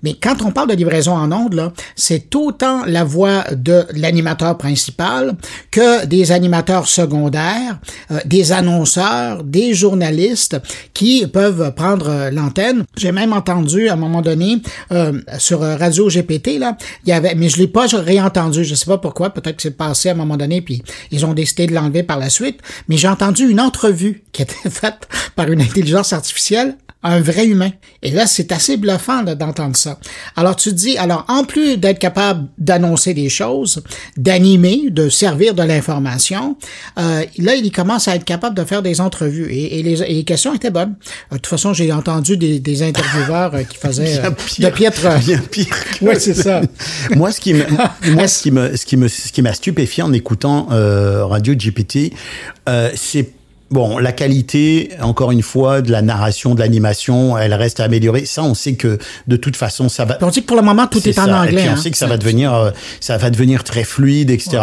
[0.04, 5.36] Mais quand on parle de livraison en ondes, c'est autant la voix de l'animateur principal
[5.70, 7.80] que des animateurs secondaires,
[8.12, 10.58] euh, des annonceurs, des journalistes
[10.94, 12.84] qui peuvent prendre euh, l'antenne.
[12.98, 14.62] J'ai même entendu à un moment donné
[14.92, 18.64] euh, sur Radio GPT là, il y avait, mais je l'ai pas réentendu.
[18.64, 19.32] Je sais pas pourquoi.
[19.32, 22.18] Peut-être que c'est passé à un moment donné puis ils ont décidé de l'enlever par
[22.18, 22.60] la suite.
[22.88, 27.72] Mais j'ai entendu une entrevue qui était faite par une intelligence artificielle un vrai humain.
[28.04, 30.00] Et là, c'est assez bluffant d'entendre ça.
[30.36, 33.84] Alors tu te dis, alors en plus d'être capable d'annoncer des choses,
[34.18, 36.58] d'animer, de servir de l'information,
[37.00, 39.52] euh, là, il commence à être capable de faire des entrevues.
[39.52, 40.96] Et, et, les, et les, questions étaient bonnes.
[41.32, 44.22] Euh, de toute façon, j'ai entendu des, des intervieweurs euh, qui faisaient
[44.60, 45.20] bien de piètre.
[45.20, 45.76] Bien pire.
[46.02, 46.62] oui, c'est ça.
[47.16, 47.66] moi, ce qui me,
[48.12, 52.14] moi, ce qui me, ce qui me, ce qui m'a stupéfié en écoutant Radio GPT,
[52.96, 53.41] c'est
[53.72, 58.26] Bon, la qualité, encore une fois, de la narration, de l'animation, elle reste à améliorer.
[58.26, 60.18] Ça, on sait que de toute façon, ça va.
[60.22, 61.42] On dit que pour le moment, tout est, est en ça.
[61.42, 61.54] anglais.
[61.54, 61.78] Et puis on hein?
[61.78, 64.58] sait que ça va devenir, euh, ça va devenir très fluide, etc.
[64.58, 64.60] Ouais.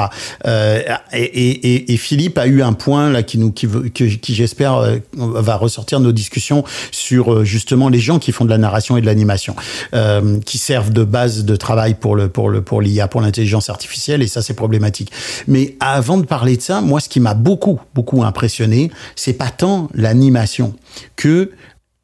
[0.47, 4.35] Euh, et, et, et, Philippe a eu un point là qui nous, qui, qui, qui
[4.35, 8.51] j'espère euh, va ressortir de nos discussions sur euh, justement les gens qui font de
[8.51, 9.57] la narration et de l'animation,
[9.94, 13.71] euh, qui servent de base de travail pour le, pour le, pour l'IA, pour l'intelligence
[13.71, 15.11] artificielle, et ça c'est problématique.
[15.47, 19.51] Mais avant de parler de ça, moi, ce qui m'a beaucoup, beaucoup impressionné, c'est pas
[19.51, 20.75] tant l'animation
[21.17, 21.53] que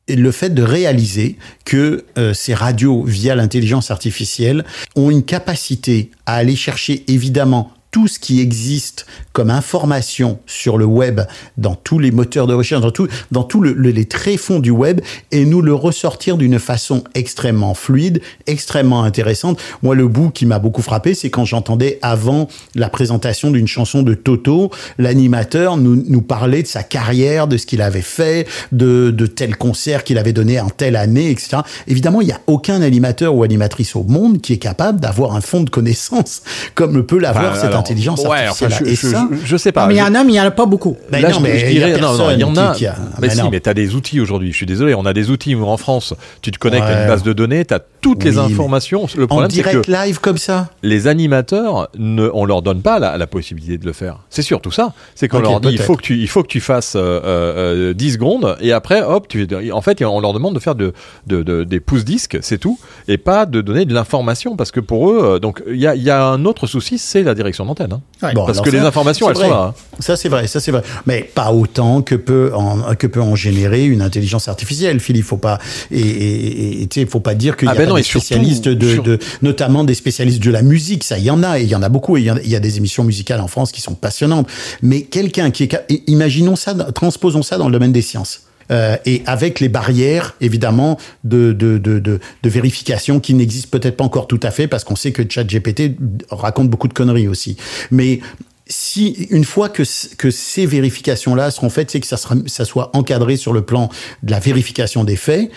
[0.08, 4.64] le fait de réaliser que euh, ces radios, via l'intelligence artificielle,
[4.96, 10.84] ont une capacité à aller chercher évidemment tout ce qui existe comme information sur le
[10.84, 11.20] web,
[11.58, 14.70] dans tous les moteurs de recherche, dans tout, dans tout le, le- les tréfonds du
[14.72, 19.60] web, et nous le ressortir d'une façon extrêmement fluide, extrêmement intéressante.
[19.84, 24.02] Moi, le bout qui m'a beaucoup frappé, c'est quand j'entendais avant la présentation d'une chanson
[24.02, 29.12] de Toto, l'animateur nous, nous parlait de sa carrière, de ce qu'il avait fait, de,
[29.12, 31.58] de tel concert qu'il avait donné en telle année, etc.
[31.86, 35.40] Évidemment, il n'y a aucun animateur ou animatrice au monde qui est capable d'avoir un
[35.40, 36.42] fond de connaissances
[36.74, 38.48] comme peut l'avoir Enfin, cette ouais, artificielle.
[38.50, 39.86] enfin, je, Et je- ça, je- je sais pas.
[39.86, 40.96] Mais il y en a, mais il n'y en a pas beaucoup.
[41.10, 42.74] ben Là, non, je, mais je dirais, non, non, il y en a.
[42.74, 43.50] qui- a- mais ben si, non.
[43.50, 44.52] mais t'as des outils aujourd'hui.
[44.52, 46.14] Je suis désolé, on a des outils en France.
[46.42, 49.06] Tu te connectes à une base de données, t'as toutes les Oui, informations.
[49.16, 50.68] Le en problème, c'est que direct live comme ça.
[50.82, 54.18] les animateurs, ne, on leur donne pas la, la possibilité de le faire.
[54.30, 54.92] C'est surtout ça.
[55.14, 57.90] C'est qu'on leur dit, il faut que tu, il faut que tu fasses euh, euh,
[57.90, 60.92] euh, 10 secondes et après, hop, tu, en fait, on leur demande de faire de,
[61.26, 64.80] de, de- des pouces disques, c'est tout, et pas de donner de l'information parce que
[64.80, 67.34] pour eux, euh, donc il y a, il y a un autre souci, c'est la
[67.34, 68.00] direction hein.
[68.22, 68.32] Ouais.
[68.34, 69.50] Bon, Parce que les informations, elles sont vrai.
[69.50, 69.74] là.
[69.76, 69.94] hein.
[70.00, 70.82] Ça, c'est vrai, ça, c'est vrai.
[71.06, 75.16] Mais pas autant que peut en, que peut en générer une intelligence artificielle, Phil.
[75.16, 75.58] Il faut pas,
[75.90, 78.68] et, il faut pas dire qu'il Ah y a ben pas non, des surtout- spécialistes
[78.68, 81.04] de, sur- de, notamment des spécialistes de la musique.
[81.04, 82.16] Ça, il y en a, et il y en a beaucoup.
[82.16, 84.48] Il y, a- il y a des émissions musicales en France qui sont passionnantes.
[84.82, 88.42] Mais quelqu'un qui est, imaginons ça, transposons ça dans le domaine des sciences.
[88.70, 93.96] Euh, et avec les barrières, évidemment, de, de, de, de, de vérification qui n'existent peut-être
[93.96, 95.96] pas encore tout à fait, parce qu'on sait que ChatGPT
[96.30, 97.56] raconte beaucoup de conneries aussi.
[97.90, 98.20] Mais
[98.66, 99.82] si une fois que,
[100.16, 103.90] que ces vérifications-là seront faites, c'est que ça, sera, ça soit encadré sur le plan
[104.22, 105.50] de la vérification des faits.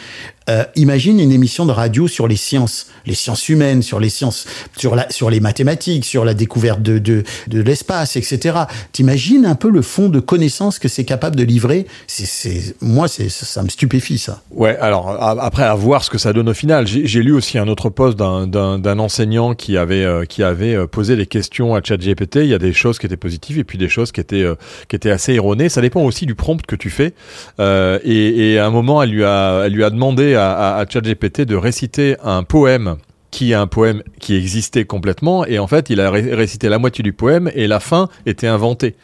[0.49, 4.45] Euh, imagine une émission de radio sur les sciences, les sciences humaines, sur les sciences,
[4.77, 8.57] sur la, sur les mathématiques, sur la découverte de de, de l'espace, etc.
[8.91, 11.85] T'imagines un peu le fond de connaissances que c'est capable de livrer?
[12.07, 14.41] C'est, moi, ça me stupéfie ça.
[14.51, 16.87] Ouais, alors après à voir ce que ça donne au final.
[16.87, 21.15] J'ai lu aussi un autre post d'un- enseignant qui avait euh, qui avait euh, posé
[21.15, 22.37] des questions à ChatGPT.
[22.37, 24.45] Il y a des choses qui étaient positives et puis des choses qui étaient
[24.87, 25.69] qui étaient assez erronées.
[25.69, 27.13] Ça dépend aussi du prompt que tu fais.
[27.59, 31.41] Et, et à un moment, elle lui a elle lui a demandé à, à, ChatGPT
[31.41, 32.97] de réciter un poème
[33.31, 36.79] qui est un poème qui existait complètement et en fait il a ré- récité la
[36.79, 38.95] moitié du poème et la fin était inventée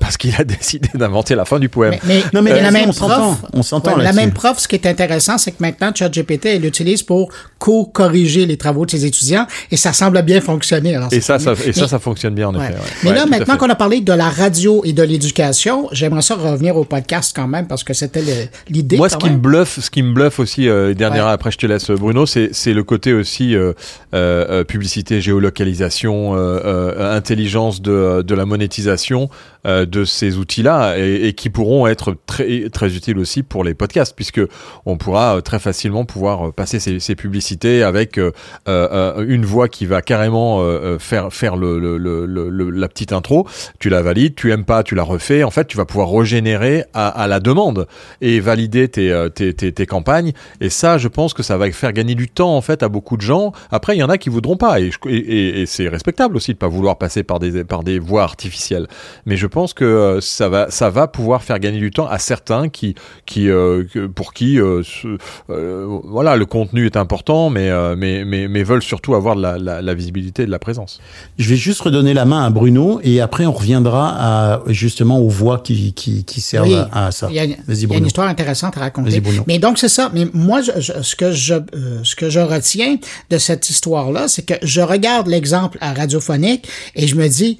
[0.00, 1.94] parce qu'il a décidé d'inventer la fin du poème.
[2.04, 4.32] Mais, mais, Non, mais la raison, même on s'entend, prof, on s'entend ouais, la même
[4.32, 8.86] prof, ce qui est intéressant, c'est que maintenant, ChatGPT, elle l'utilise pour co-corriger les travaux
[8.86, 10.96] de ses étudiants et ça semble bien fonctionner.
[10.96, 12.64] Alors, Et ça, ça, et Mais- fonctionne bien en Ouais.
[12.64, 12.74] effet.
[12.74, 12.80] ouais.
[13.04, 16.34] Mais Ouais, là, maintenant qu'on a parlé de la radio et de l'éducation, j'aimerais ça
[16.34, 18.96] revenir au podcast quand même parce que c'était le- l'idée.
[18.96, 21.32] Moi, ce qui me bluffe, ce qui me bluffe aussi, euh, dernière, Ouais.
[21.32, 23.72] après je te laisse Bruno, c'est c'est le côté aussi euh,
[24.14, 29.28] euh, euh, publicité, géolocalisation, euh, euh, intelligence de, de la monétisation
[29.66, 34.16] euh, de ces outils-là et, qui pourront être très très utiles aussi pour les podcasts
[34.16, 34.40] puisque
[34.86, 38.18] on pourra euh, très facilement pouvoir euh, passer ces, ces publicités avec
[38.66, 40.64] une voix qui va carrément
[40.98, 43.46] faire faire le, le, le, la petite intro.
[43.78, 45.44] Tu la valides, tu aimes pas, tu la refais.
[45.44, 47.86] En fait, tu vas pouvoir régénérer à, la demande
[48.20, 50.32] et valider tes, tes, tes, campagnes.
[50.60, 53.16] Et ça, je pense que ça va faire gagner du temps en fait à beaucoup
[53.16, 53.52] de gens.
[53.70, 56.98] Après, il y en a qui voudront pas et c'est respectable aussi de pas vouloir
[56.98, 58.86] passer par des par des voies artificielles.
[59.26, 62.18] Mais je pense que euh, ça va ça va pouvoir faire gagner du temps à
[62.18, 62.94] certains qui
[63.26, 63.84] qui euh,
[64.14, 65.18] pour qui euh, ce-
[65.50, 69.42] euh, voilà le contenu est important, mais euh, mais, mais mais veulent surtout avoir de
[69.42, 71.00] la, la, la visibilité et de la présence.
[71.38, 75.28] Je vais juste redonner la main à Bruno et après on reviendra à, justement aux
[75.28, 77.28] voix qui, qui, qui servent Oui, à ça.
[77.30, 78.06] Il y a, Vas-y il y a une Bruno.
[78.06, 79.20] histoire intéressante à raconter.
[79.46, 80.10] Mais donc c'est ça.
[80.14, 82.96] Mais moi, je- je- ce que je euh, ce que je retiens
[83.30, 87.58] de cette histoire-là, c'est que je regarde l'exemple à radiophonique et je me dis,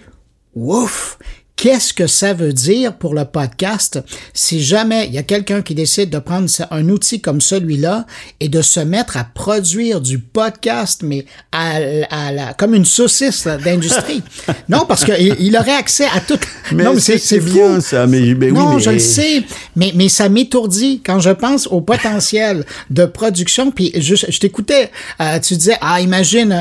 [0.54, 1.18] ouf.
[1.62, 4.00] Qu'est-ce que ça veut dire pour le podcast
[4.32, 8.06] si jamais il y a quelqu'un qui décide de prendre un outil comme celui-là
[8.40, 11.74] et de se mettre à produire du podcast, mais à,
[12.08, 14.22] à la, comme une saucisse d'industrie?
[14.70, 16.38] non, parce qu'il il aurait accès à tout.
[16.72, 17.52] Mais non, c'est- c'est fou.
[17.52, 19.42] bien, ça, mais- mais oui, non, mais- je le sais,
[19.76, 23.70] mais, mais ça m'étourdit quand je pense au potentiel de production.
[23.72, 26.56] Puis je, je t'écoutais, euh, tu disais, ah, imagine euh,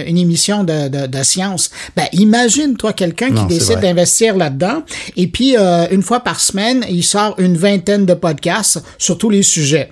[0.00, 1.70] euh, une émission de, de, de science.
[1.94, 3.90] Ben, imagine, toi, quelqu'un qui Non, décide vrai.
[4.36, 4.82] Là-dedans.
[5.16, 9.30] Et puis, euh, une fois par semaine, il sort une vingtaine de podcasts sur tous
[9.30, 9.90] les sujets.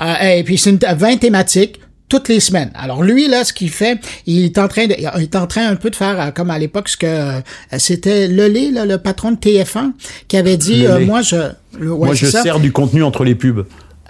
[0.00, 2.70] Euh, et puis, c'est une 20 thématiques toutes les semaines.
[2.74, 5.66] Alors lui là, ce qu'il fait, il est en train de, il est en train
[5.66, 7.40] un peu de faire euh, comme à l'époque ce que euh,
[7.78, 9.92] c'était Lelé, là, le patron de TF1,
[10.28, 11.36] qui avait dit, euh, moi je,
[11.78, 12.42] le- ouais, Moi je ça.
[12.42, 13.64] sers du contenu entre les pubs.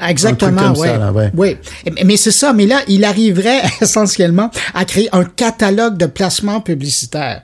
[0.07, 0.89] Exactement, ouais.
[0.89, 1.31] ça, là, ouais.
[1.37, 1.57] Oui,
[2.05, 2.53] mais c'est ça.
[2.53, 7.43] Mais là, il arriverait essentiellement à créer un catalogue de placements publicitaires.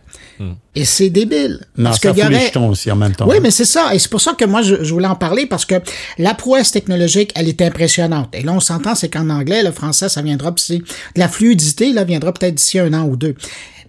[0.75, 1.61] Et c'est débile.
[1.77, 3.27] Non, parce ça qu'il y fout les aurait- jetons aussi en même temps.
[3.29, 3.95] Oui, mais c'est ça.
[3.95, 5.75] Et c'est pour ça que moi, je, je voulais en parler parce que
[6.19, 8.35] la prouesse technologique, elle est impressionnante.
[8.35, 10.51] Et là, on s'entend, c'est qu'en anglais, le français, ça viendra.
[10.53, 10.81] De
[11.17, 13.35] la fluidité, là, viendra peut-être d'ici un an ou deux.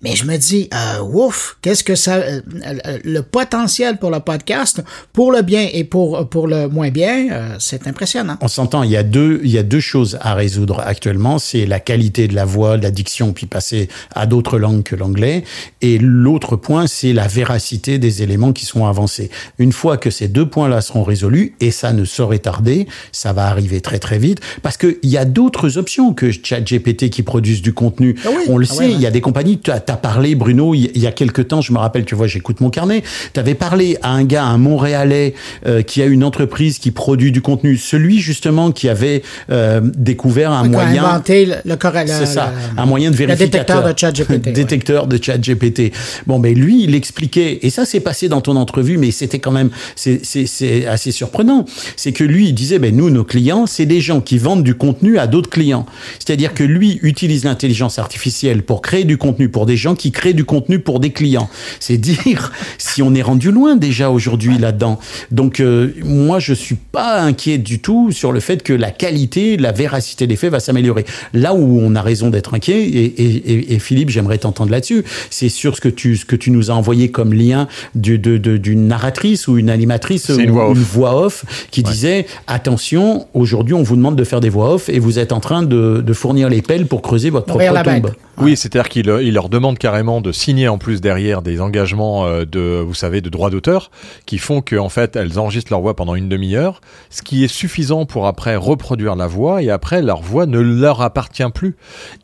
[0.03, 4.19] Mais je me dis, euh, ouf, qu'est-ce que ça, euh, euh, le potentiel pour le
[4.19, 4.81] podcast,
[5.13, 8.37] pour le bien et pour pour le moins bien, euh, c'est impressionnant.
[8.41, 11.37] On s'entend, il y a deux, il y a deux choses à résoudre actuellement.
[11.39, 14.95] C'est la qualité de la voix, de la diction, puis passer à d'autres langues que
[14.95, 15.43] l'anglais.
[15.81, 19.29] Et l'autre point, c'est la véracité des éléments qui sont avancés.
[19.59, 23.45] Une fois que ces deux points-là seront résolus, et ça ne saurait tarder, ça va
[23.47, 27.73] arriver très très vite, parce qu'il y a d'autres options que ChatGPT qui produisent du
[27.73, 28.15] contenu.
[28.25, 28.43] Ah oui.
[28.49, 28.93] On le Ah sait, ouais, ouais.
[28.93, 29.59] il y a des compagnies,
[29.91, 32.61] tu as, parlé, Bruno, il y a quelques temps, je me rappelle, tu vois, j'écoute
[32.61, 35.33] mon carnet, tu avais parlé à un gars, un Montréalais,
[35.65, 40.51] euh, qui a une entreprise qui produit du contenu, celui justement qui avait euh, découvert
[40.51, 41.03] un moyen...
[41.03, 43.83] inventé le, le le- C'est ça, le- un moyen de le vérificateur.
[43.83, 44.45] détecteur de ChatGPT.
[44.47, 44.51] ouais.
[44.53, 45.91] détecteur de ChatGPT.
[46.27, 49.51] Bon, ben lui, il expliquait, et ça s'est passé dans ton entrevue, mais c'était quand
[49.51, 51.65] même, c'est c'est- c'est assez surprenant.
[51.95, 54.75] C'est que lui, il disait, ben nous, nos clients, c'est des gens qui vendent du
[54.75, 55.85] contenu à d'autres clients.
[56.19, 60.33] C'est-à-dire que lui utilise l'intelligence artificielle pour créer du contenu pour des gens qui créent
[60.33, 61.49] du contenu pour des clients.
[61.79, 64.99] C'est dire si on est rendu loin déjà aujourd'hui là-dedans.
[65.31, 69.57] Donc euh, moi, je suis pas inquiet du tout sur le fait que la qualité,
[69.57, 71.05] la véracité des faits va s'améliorer.
[71.33, 75.03] Là où on a raison d'être inquiet, et, et- et- et Philippe, j'aimerais t'entendre là-dessus,
[75.29, 78.37] c'est sur ce que tu ce que tu nous as envoyé comme lien du- de-
[78.37, 80.77] de- d'une narratrice ou une animatrice une ou voix off.
[80.77, 84.89] une voix off qui disait attention, aujourd'hui on vous demande de faire des voix off
[84.89, 87.63] et vous êtes en train de, de fournir les pelles pour creuser votre propre
[88.01, 88.13] bête.
[88.41, 92.25] Oui, c'est-à-dire qu'il euh, il leur demande carrément de signer en plus derrière des engagements
[92.25, 93.91] euh, de, vous savez, de droits d'auteur,
[94.25, 98.05] qui font qu'en fait elles enregistrent leur voix pendant une demi-heure, ce qui est suffisant
[98.05, 101.75] pour après reproduire la voix et après leur voix ne leur appartient plus.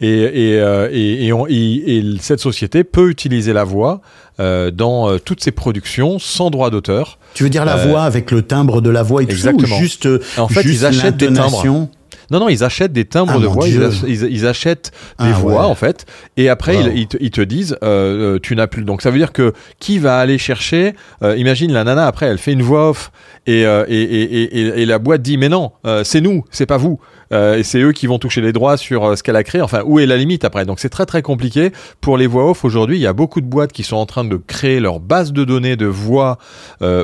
[0.02, 0.10] Et,
[0.54, 1.54] et, euh, et, et on- et-
[1.98, 4.02] et cette société peut utiliser la voix
[4.40, 7.18] euh, dans euh, toutes ses productions sans droit d'auteur.
[7.34, 9.50] Tu veux dire la Euh, voix avec le timbre de la voix et tout ça,
[9.52, 9.76] exactement.
[9.78, 11.88] ou juste, euh, En fait, juste ils achètent des timbres.
[12.32, 13.86] Non, non, ils achètent des timbres Ah, de voix, ils, Dieu.
[13.88, 15.68] ach- ils- ils achètent des Ah, voix ouais.
[15.68, 16.92] en fait, et après Wow.
[16.96, 18.84] ils, te, ils te disent euh, euh, tu n'as plus.
[18.84, 22.38] Donc ça veut dire que qui va aller chercher euh, Imagine la nana après, elle
[22.38, 23.12] fait une voix off
[23.46, 25.72] et euh, et, et, et, la boîte dit mais non,
[26.04, 27.00] c'est nous, c'est pas vous.
[27.32, 29.62] Et c'est eux qui vont toucher les droits sur ce qu'elle a créé.
[29.62, 30.66] Enfin, où est la limite après?
[30.66, 32.98] Donc c'est très très compliqué pour les voix off aujourd'hui.
[32.98, 35.44] Il y a beaucoup de boîtes qui sont en train de créer leur base de
[35.44, 36.38] données de voix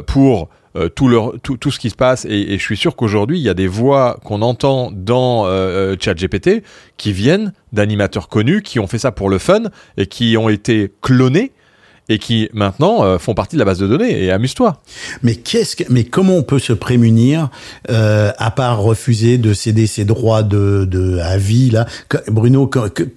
[0.07, 2.25] pour euh, tout, leur, tout, tout ce qui se passe.
[2.25, 5.95] Et, je suis sûr qu'aujourd'hui, il y a des voix qu'on entend dans euh, euh,
[5.99, 6.63] ChatGPT
[6.97, 9.63] qui viennent d'animateurs connus qui ont fait ça pour le fun
[9.97, 11.51] et qui ont été clonés
[12.09, 14.23] et qui maintenant euh, font partie de la base de données.
[14.23, 14.81] Et amuse-toi.
[15.21, 15.39] Mais
[15.89, 17.49] mais comment on peut se prémunir
[17.87, 21.85] à part refuser de céder ses droits de, à vie là?
[22.27, 23.09] Bruno, que- que-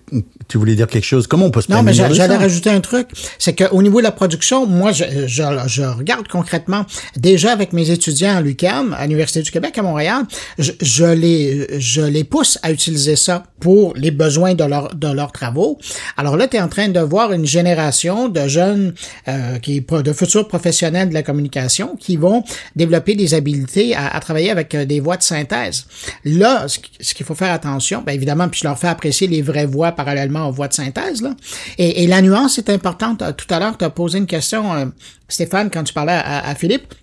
[0.48, 1.26] tu voulais dire quelque chose?
[1.26, 3.08] Comment on peut se Non, mais j'allais rajouter un truc.
[3.38, 7.90] C'est qu'au niveau de la production, moi, je, je, je regarde concrètement, déjà avec mes
[7.90, 10.22] étudiants à l'UQAM, à l'Université du Québec à Montréal,
[10.58, 15.08] je, je, les, je les pousse à utiliser ça pour les besoins de, leur, de
[15.08, 15.78] leurs travaux.
[16.16, 18.94] Alors là, tu es en train de voir une génération de jeunes,
[19.28, 22.44] euh, qui, de futurs professionnels de la communication qui vont
[22.76, 25.86] développer des habiletés à, à travailler avec euh, des voix de synthèse.
[26.24, 29.66] Là, ce qu'il faut faire attention, bien évidemment, puis je leur fais apprécier les vraies
[29.66, 31.22] voix parallèlement aux voix de synthèse.
[31.22, 31.34] Là.
[31.78, 33.22] Et, et la nuance est importante.
[33.22, 34.86] Euh, Tout à l'heure, tu as posé une question, euh,
[35.28, 36.94] Stéphane, quand tu parlais à, à Philippe.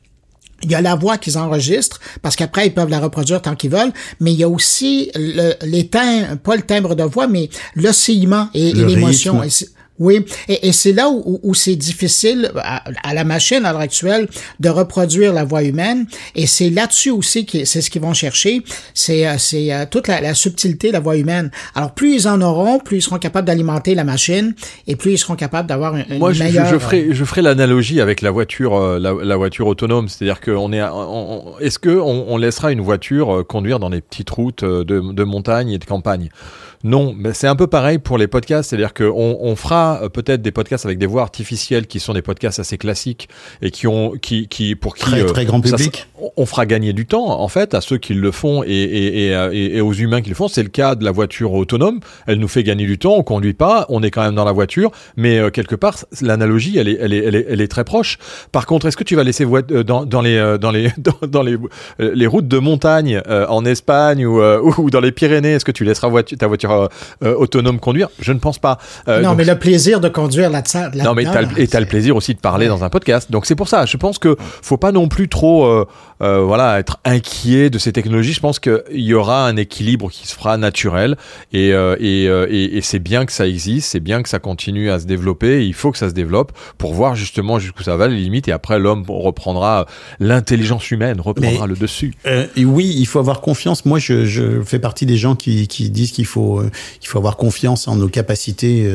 [0.65, 3.69] Il y a la voix qu'ils enregistrent parce qu'après ils peuvent la reproduire tant qu'ils
[3.71, 3.91] veulent,
[4.21, 8.47] mais il y a aussi le, les timbres, pas le timbre de voix, mais l'oscillement
[8.53, 9.43] et, Le l'émotion.
[9.43, 9.49] Et
[10.03, 13.81] Oui, et, et c'est là où, où c'est difficile à, à la machine à l'heure
[13.81, 14.27] actuelle
[14.59, 16.05] de reproduire la voix humaine.
[16.35, 18.63] Et c'est là-dessus aussi que c'est ce qu'ils vont chercher,
[18.93, 21.51] c'est euh, c'est euh, toute la, la subtilité de la voix humaine.
[21.73, 24.53] Alors plus ils en auront, plus ils seront capables d'alimenter la machine
[24.87, 26.67] et plus ils seront capables d'avoir une, une Moi, je, je- meilleure.
[26.67, 30.09] je ferai, je ferai l'analogie avec la voiture, euh, la, la voiture autonome.
[30.09, 34.01] C'est-à-dire qu'on est, on- on- est-ce que on, on laissera une voiture conduire dans des
[34.01, 36.29] petites routes de, de montagne et de campagne?
[36.83, 38.69] Non, mais c'est un peu pareil pour les podcasts.
[38.69, 42.21] C'est-à-dire qu'on on fera euh, peut-être des podcasts avec des voix artificielles qui sont des
[42.21, 43.29] podcasts assez classiques
[43.61, 46.07] et qui ont, qui, qui pour qui Très, euh, très grand public.
[46.37, 49.77] On fera gagner du temps en fait à ceux qui le font et, et, et,
[49.77, 50.47] et- aux humains qui le font.
[50.47, 51.99] C'est le cas de la voiture autonome.
[52.27, 53.15] Elle nous fait gagner du temps.
[53.17, 53.85] On conduit pas.
[53.89, 57.13] On est quand même dans la voiture, mais euh, quelque part l'analogie elle est, elle
[57.13, 58.17] est elle est elle est très proche.
[58.51, 61.27] Par contre, est-ce que tu vas laisser euh, dans, dans les euh, dans les dans,
[61.27, 61.53] dans les
[61.99, 65.65] euh, les routes de montagne euh, en Espagne ou, euh, ou dans les Pyrénées Est-ce
[65.65, 66.89] que tu laisseras voiture, ta voiture
[67.21, 68.09] autonome conduire?
[68.19, 68.77] Je ne pense pas.
[69.07, 71.03] Non, donc, mais le plaisir de conduire là-dedans.
[71.03, 73.31] non, mais t'as le- et t'as le plaisir aussi de parler dans un podcast.
[73.31, 73.85] Donc c'est pour ça.
[73.85, 75.85] Je pense que faut pas non plus trop
[76.23, 78.33] euh, voilà, être inquiet de ces technologies.
[78.33, 81.17] Je pense qu'il y aura un équilibre qui se fera naturel
[81.51, 84.39] et, euh, et, euh, et, et c'est bien que ça existe, c'est bien que ça
[84.39, 85.65] continue à se développer.
[85.65, 88.51] Il faut que ça se développe pour voir justement jusqu'où ça va les limites et
[88.53, 89.85] après l'homme reprendra
[90.19, 92.13] l'intelligence humaine reprendra Mais- le dessus.
[92.25, 93.85] Euh, et oui, il faut avoir confiance.
[93.85, 96.63] Moi, je, je fais partie des gens qui, qui disent qu'il faut,
[96.99, 98.89] qu'il faut avoir confiance en nos capacités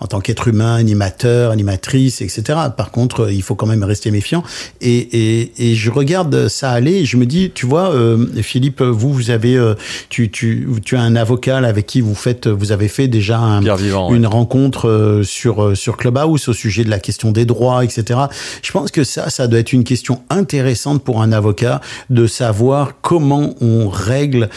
[0.00, 2.42] en tant qu'être humain, animateur, animatrice, etc.
[2.76, 4.42] Par contre, il faut quand même rester méfiant.
[4.80, 8.82] Et, et, et je regarde ça aller et je me dis, tu vois, euh, Philippe,
[8.82, 9.74] vous, vous avez, euh,
[10.08, 13.38] tu, tu, tu as un avocat là, avec qui vous faites, vous avez fait déjà
[13.38, 17.44] un, Pierre Vivant, une rencontre euh, sur sur Clubhouse au sujet de la question des
[17.44, 18.20] droits, etc.
[18.62, 22.92] Je pense que ça, ça doit être une question intéressante pour un avocat de savoir
[23.02, 24.48] comment on règle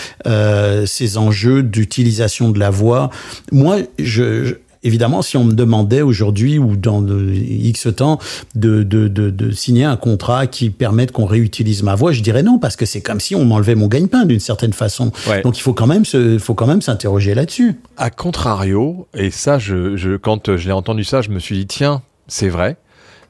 [0.86, 3.10] ces enjeux d'utilisation de la voix.
[3.52, 8.18] Moi, je, je- Évidemment, si on me demandait aujourd'hui ou dans X temps
[8.56, 12.44] de, de, de, de signer un contrat qui permette qu'on réutilise ma voix, je dirais
[12.44, 15.12] non parce que c'est comme si on m'enlevait mon gagne-pain d'une certaine façon.
[15.28, 15.42] Ouais.
[15.42, 17.76] Donc il faut quand même se, faut quand même s'interroger là-dessus.
[17.98, 21.68] À contrario, et ça, je, je, quand je l'ai entendu ça, je me suis dit,
[21.68, 22.78] tiens, c'est vrai,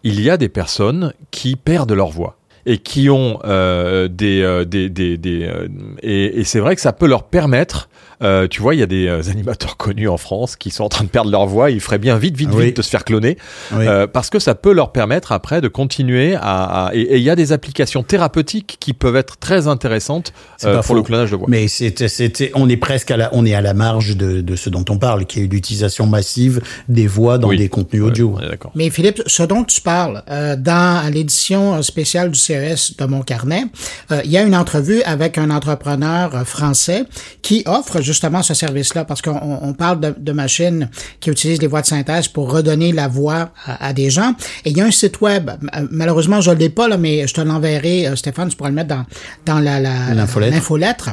[0.04, 4.66] il y a des personnes qui perdent leur voix et qui ont euh, des, euh,
[4.66, 5.68] des, des, des, euh,
[6.04, 7.90] et, et c'est vrai que ça peut leur permettre,
[8.22, 10.90] euh, tu vois, il y a des euh, animateurs connus en France qui sont en
[10.90, 12.66] train de perdre leur voix, ils feraient bien vite, vite, Oui.
[12.68, 13.38] vite de se faire cloner,
[13.74, 13.86] Oui.
[13.88, 17.30] euh, parce que ça peut leur permettre après de continuer à, à- et il y
[17.30, 20.34] a des applications thérapeutiques qui peuvent être très intéressantes
[20.66, 20.94] euh, pour faux.
[20.96, 21.48] le clonage de voix.
[21.50, 24.56] Mais c'était, c'était, on est presque à la, on est à la marge de, de
[24.56, 27.58] ce dont on parle, qui est l'utilisation massive des voix dans Oui.
[27.58, 28.38] des contenus audio.
[28.76, 33.64] Mais Philippe, ce dont tu parles, euh, dans l'édition spéciale du CES de mon carnet,
[34.12, 37.04] euh, il y a une entrevue avec un entrepreneur français
[37.42, 41.62] qui offre justement ce service-là, parce qu'on on- on parle de, de machines qui utilisent
[41.62, 44.32] les voix de synthèse pour redonner la voix à, à des gens.
[44.66, 47.28] Et il y a un site web, euh, malheureusement je ne l'ai pas, là, mais
[47.28, 49.06] je te l'enverrai, euh, Stéphane, tu pourras le mettre dans,
[49.46, 50.14] dans la, la,
[50.56, 51.10] L'infolettre.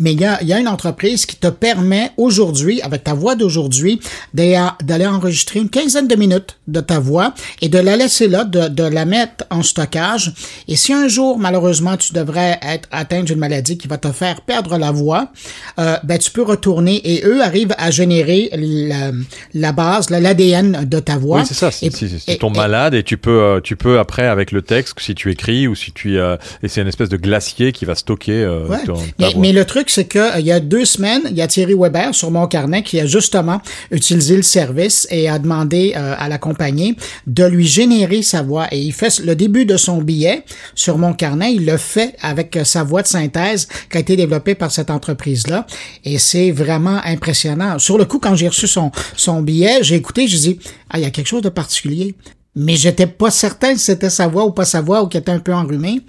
[0.00, 3.34] Mais il y a, y a une entreprise qui te permet aujourd'hui, avec ta voix
[3.34, 4.00] d'aujourd'hui,
[4.34, 8.68] d'aller enregistrer une quinzaine de minutes de ta voix et de la laisser là, de,
[8.68, 10.32] de la mettre en stockage.
[10.68, 14.40] Et si un jour, malheureusement, tu devrais être atteint d'une maladie qui va te faire
[14.42, 15.32] perdre la voix,
[15.78, 19.10] euh, ben, tu peux retourner et eux arrivent à générer la,
[19.54, 21.40] la base, l'ADN de ta voix.
[21.40, 21.70] Oui, c'est ça.
[21.70, 24.94] Si, si, tu tombes malade et tu peux, euh, tu peux après avec le texte,
[25.00, 27.94] si tu écris ou si tu, euh, et c'est une espèce de glacier qui va
[27.94, 28.32] stocker.
[28.42, 28.84] euh, Ouais.
[28.84, 29.40] ton- ta Mais, voix.
[29.42, 31.74] mais le truc, c'est que euh, il y a deux semaines, il y a Thierry
[31.74, 36.28] Weber sur mon carnet qui a justement utilisé le service et a demandé euh, à
[36.28, 38.68] la compagnie de lui générer sa voix.
[38.72, 42.56] Et il fait le début de son billet sur mon carnet, il le fait avec
[42.56, 45.66] euh, sa voix de synthèse qui a été développée par cette entreprise-là.
[46.04, 47.78] Et c'est vraiment impressionnant.
[47.78, 50.58] Sur le coup, quand j'ai reçu son, son billet, j'ai écouté, j'ai dit,
[50.90, 52.14] ah, il y a quelque chose de particulier
[52.56, 55.30] mais j'étais pas certain si c'était sa voix ou pas sa voix ou qu'il était
[55.30, 56.00] un peu enrhumé.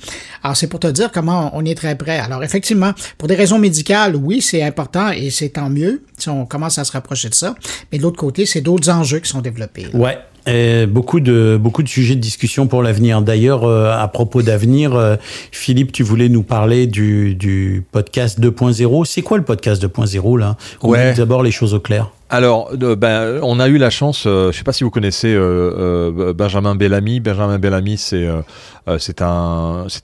[0.42, 2.18] Alors c'est pour te dire comment on est très prêt.
[2.20, 6.46] Alors effectivement, pour des raisons médicales, oui, c'est important et c'est tant mieux si on
[6.46, 7.54] commence à se rapprocher de ça.
[7.92, 9.84] Mais de l'autre côté, c'est d'autres enjeux qui sont développés.
[9.94, 10.00] là.
[10.00, 10.18] Ouais.
[10.48, 13.22] Euh, beaucoup de beaucoup de sujets de discussion pour l'avenir.
[13.22, 15.18] D'ailleurs, euh, à propos d'avenir, euh,
[15.52, 19.04] Philippe, tu voulais nous parler du, du podcast 2.0.
[19.04, 20.56] C'est quoi le podcast 2.0 là?
[20.82, 21.08] On Ouais.
[21.10, 22.12] met d'abord les choses au clair.
[22.30, 24.26] Alors, euh, ben, on a eu la chance.
[24.28, 27.22] Euh, je sais pas si vous connaissez euh, Benjamin Bellamy.
[27.22, 28.44] Benjamin Bellamy, c'est un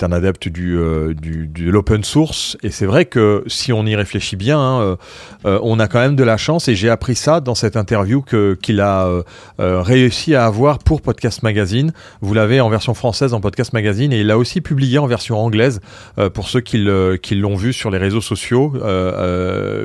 [0.01, 0.77] un adepte du
[1.21, 2.55] du de l'open source.
[2.63, 4.97] Et c'est vrai que si on y réfléchit bien, hein,
[5.45, 6.67] on a quand même de la chance.
[6.69, 8.23] Et j'ai appris ça dans cette interview
[8.61, 9.09] qu'il a
[9.59, 11.91] réussi à avoir pour Podcast Magazine.
[12.21, 15.37] Vous l'avez en version française en Podcast Magazine et il l'a aussi publié en version
[15.39, 15.81] anglaise
[16.33, 16.77] pour ceux qui
[17.35, 18.73] l'ont vu sur les réseaux sociaux,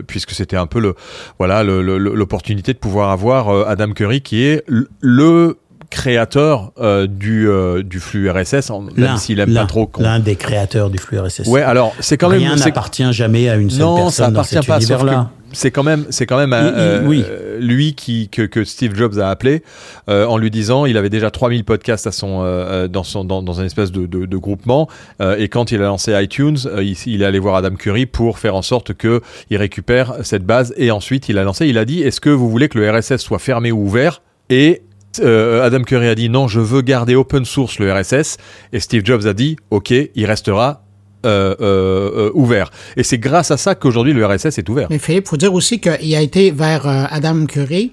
[0.07, 0.95] puisque c'était un peu le
[1.39, 4.63] voilà le- l'opportunité de pouvoir avoir euh, Adam Curry qui est
[5.01, 5.57] le
[5.89, 9.91] créateur euh, du euh, du flux RSS, même s'il aime pas trop.
[9.99, 11.47] l'un des créateurs du flux RSS.
[11.47, 14.41] Ouais, alors c'est quand même Rien n'appartient jamais à une seule non, ça personne dans
[14.41, 14.77] appartient cet pas.
[14.77, 15.31] Univers-là.
[15.53, 17.25] C'est quand même, c'est quand même euh, oui.
[17.27, 19.63] euh, lui qui que, que Steve Jobs a appelé
[20.09, 23.43] euh, en lui disant, il avait déjà 3000 podcasts à son euh, dans son dans,
[23.43, 24.89] dans un espèce de, de, de groupement
[25.21, 28.07] euh, et quand il a lancé iTunes, euh, il, il est allé voir Adam Curry
[28.07, 31.79] pour faire en sorte que il récupère cette base et ensuite il a lancé, il
[31.79, 34.23] a dit, est-ce que vous voulez que le RSS soit fermé ou ouvert?
[34.51, 34.83] Et
[35.21, 38.37] euh, Adam Curry a dit non, je veux garder open source le RSS.
[38.73, 40.85] Et Steve Jobs a dit ok, il restera
[41.27, 42.71] euh, euh, euh, ouvert.
[42.97, 44.87] Et c'est grâce à ça qu'aujourd'hui le RSS est ouvert.
[44.89, 47.93] Mais Philippe, faut dire aussi qu'il a été vers Adam Curry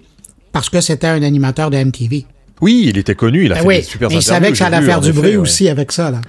[0.52, 2.26] parce que c'était un animateur de MTV.
[2.62, 4.58] Oui, il était connu, il a Ben fait oui, des super mais il savait que
[4.58, 5.38] ça allait faire du bruit ouais.
[5.38, 6.12] aussi avec ça.
[6.12, 6.22] Là.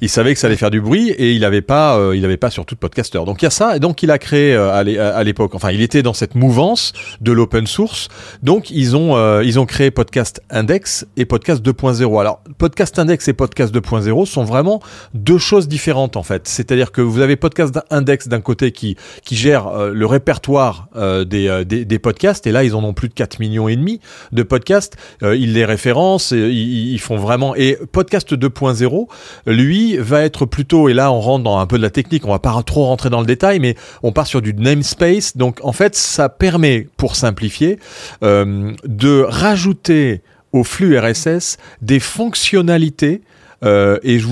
[0.00, 2.36] Il savait que ça allait faire du bruit et il avait pas, euh, il avait
[2.36, 3.24] pas surtout de podcasteur.
[3.24, 5.54] Donc il y a ça et donc il a créé euh, à l'é- à l'époque,
[5.54, 8.08] enfin il était dans cette mouvance de l'open source.
[8.42, 12.20] Donc ils ont, euh, ils ont créé Podcast Index et Podcast 2.0.
[12.20, 14.80] Alors Podcast Index et Podcast 2.0 sont vraiment
[15.14, 16.46] deux choses différentes en fait.
[16.48, 21.24] C'est-à-dire que vous avez Podcast Index d'un côté qui qui gère euh, le répertoire euh,
[21.24, 23.76] des, euh, des des podcasts et là ils en ont plus de 4 millions et
[23.76, 24.00] demi
[24.32, 24.96] de podcasts.
[25.22, 29.06] Ils les référencent, et ils, ils font vraiment et Podcast 2.0
[29.46, 32.30] lui va être plutôt et là on rentre dans un peu de la technique, on
[32.30, 35.36] va pas trop rentrer dans le détail mais on part sur du namespace.
[35.36, 37.78] Donc en fait ça permet pour simplifier
[38.22, 43.22] euh, de rajouter au flux RSS des fonctionnalités
[43.64, 44.26] euh, et je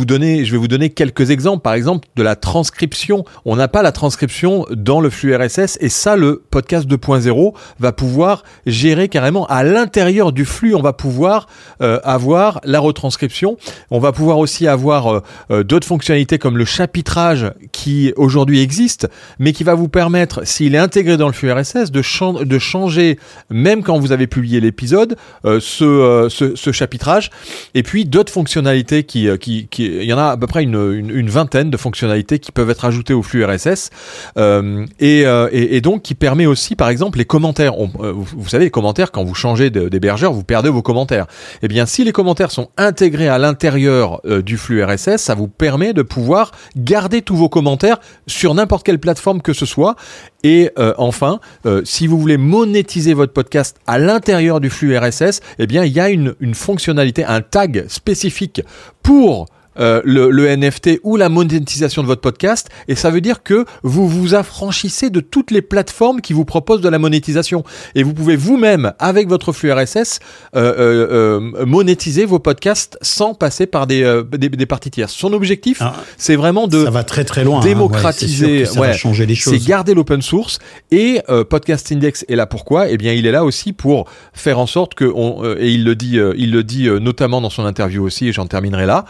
[0.52, 1.62] vais vous donner quelques exemples.
[1.62, 3.24] Par exemple, de la transcription.
[3.44, 7.92] On n'a pas la transcription dans le flux RSS et ça, le podcast 2.0 va
[7.92, 10.74] pouvoir gérer carrément à l'intérieur du flux.
[10.74, 11.46] On va pouvoir
[11.80, 13.56] euh, avoir la retranscription.
[13.90, 19.08] On va pouvoir aussi avoir euh, d'autres fonctionnalités comme le chapitrage qui aujourd'hui existe,
[19.38, 22.58] mais qui va vous permettre, s'il est intégré dans le flux RSS, de, chan- de
[22.58, 23.18] changer,
[23.50, 27.30] même quand vous avez publié l'épisode, ce chapitrage.
[27.74, 31.70] Et puis d'autres fonctionnalités qui, euh, il y en a à peu près une, vingtaine
[31.70, 33.90] de fonctionnalités qui peuvent être ajoutées au flux RSS
[34.36, 37.78] euh, et, euh, et, donc qui permet aussi, par exemple, les commentaires.
[37.78, 41.26] On- vous, savez, les commentaires, quand vous changez d'hébergeur, vous perdez vos commentaires.
[41.62, 45.92] Eh bien, si les commentaires sont intégrés à l'intérieur du flux RSS, ça vous permet
[45.92, 49.96] de pouvoir garder tous vos commentaires sur n'importe quelle plateforme que ce soit.
[50.42, 55.40] Et euh, enfin, euh, si vous voulez monétiser votre podcast à l'intérieur du flux RSS,
[55.58, 58.62] eh bien, il y a une, une fonctionnalité, un tag spécifique
[59.02, 59.46] pour
[59.78, 63.64] euh, le, le NFT ou la monétisation de votre podcast et ça veut dire que
[63.82, 67.64] vous vous affranchissez de toutes les plateformes qui vous proposent de la monétisation
[67.94, 70.20] et vous pouvez vous-même avec votre flux RSS
[70.56, 75.12] euh, euh, monétiser vos podcasts sans passer par des, des, des parties tierces.
[75.14, 77.60] Son objectif, Ah, c'est vraiment de ça va très très loin.
[77.60, 77.64] hein.
[77.64, 79.54] démocratiser, Ouais, c'est ouais, changer les choses.
[79.54, 80.58] c'est garder l'open source
[80.90, 82.88] et Podcast Index est là pourquoi?
[82.90, 85.94] Eh bien, il est là aussi pour faire en sorte que on, et il le
[85.94, 89.04] dit, il le dit notamment dans son interview aussi, et j'en terminerai là,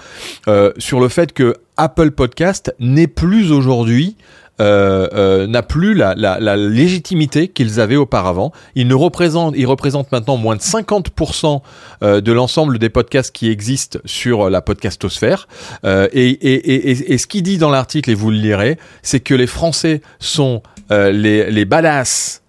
[0.52, 4.16] euh, sur le fait que Apple Podcast n'est plus aujourd'hui
[4.60, 8.52] euh, euh, n'a plus la, la, légitimité qu'ils avaient auparavant.
[8.74, 11.62] Ils ne représentent, ils représentent maintenant moins de 50%
[12.02, 15.48] euh, de l'ensemble des podcasts qui existent sur la podcastosphère.
[15.84, 19.34] Et, et, et, et, ce qu'il dit dans l'article, et vous le lirez, c'est que
[19.34, 22.41] les Français sont les, les badass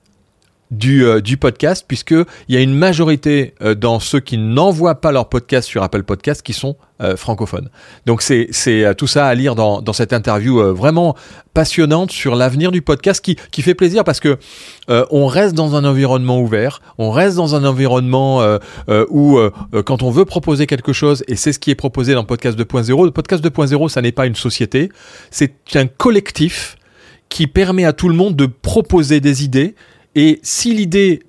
[0.74, 5.12] du, euh, du podcast, puisqu'il y a une majorité euh, dans ceux qui n'envoient pas
[5.12, 7.70] leur podcast sur Apple Podcast qui sont euh, francophones.
[8.06, 11.16] Donc c'est c'est euh, tout ça à lire dans, dans cette interview vraiment
[11.54, 14.38] passionnante sur l'avenir du podcast qui, qui fait plaisir parce que
[14.88, 18.44] on reste dans un environnement ouvert, on reste dans un environnement
[19.10, 19.40] où
[19.86, 23.06] quand on veut proposer quelque chose, et c'est ce qui est proposé dans Podcast 2.0,
[23.06, 24.90] le Podcast 2.0 ça n'est pas une société,
[25.32, 26.76] c'est un collectif
[27.30, 29.76] qui permet à tout le monde de proposer des idées
[30.16, 31.24] et si l'idée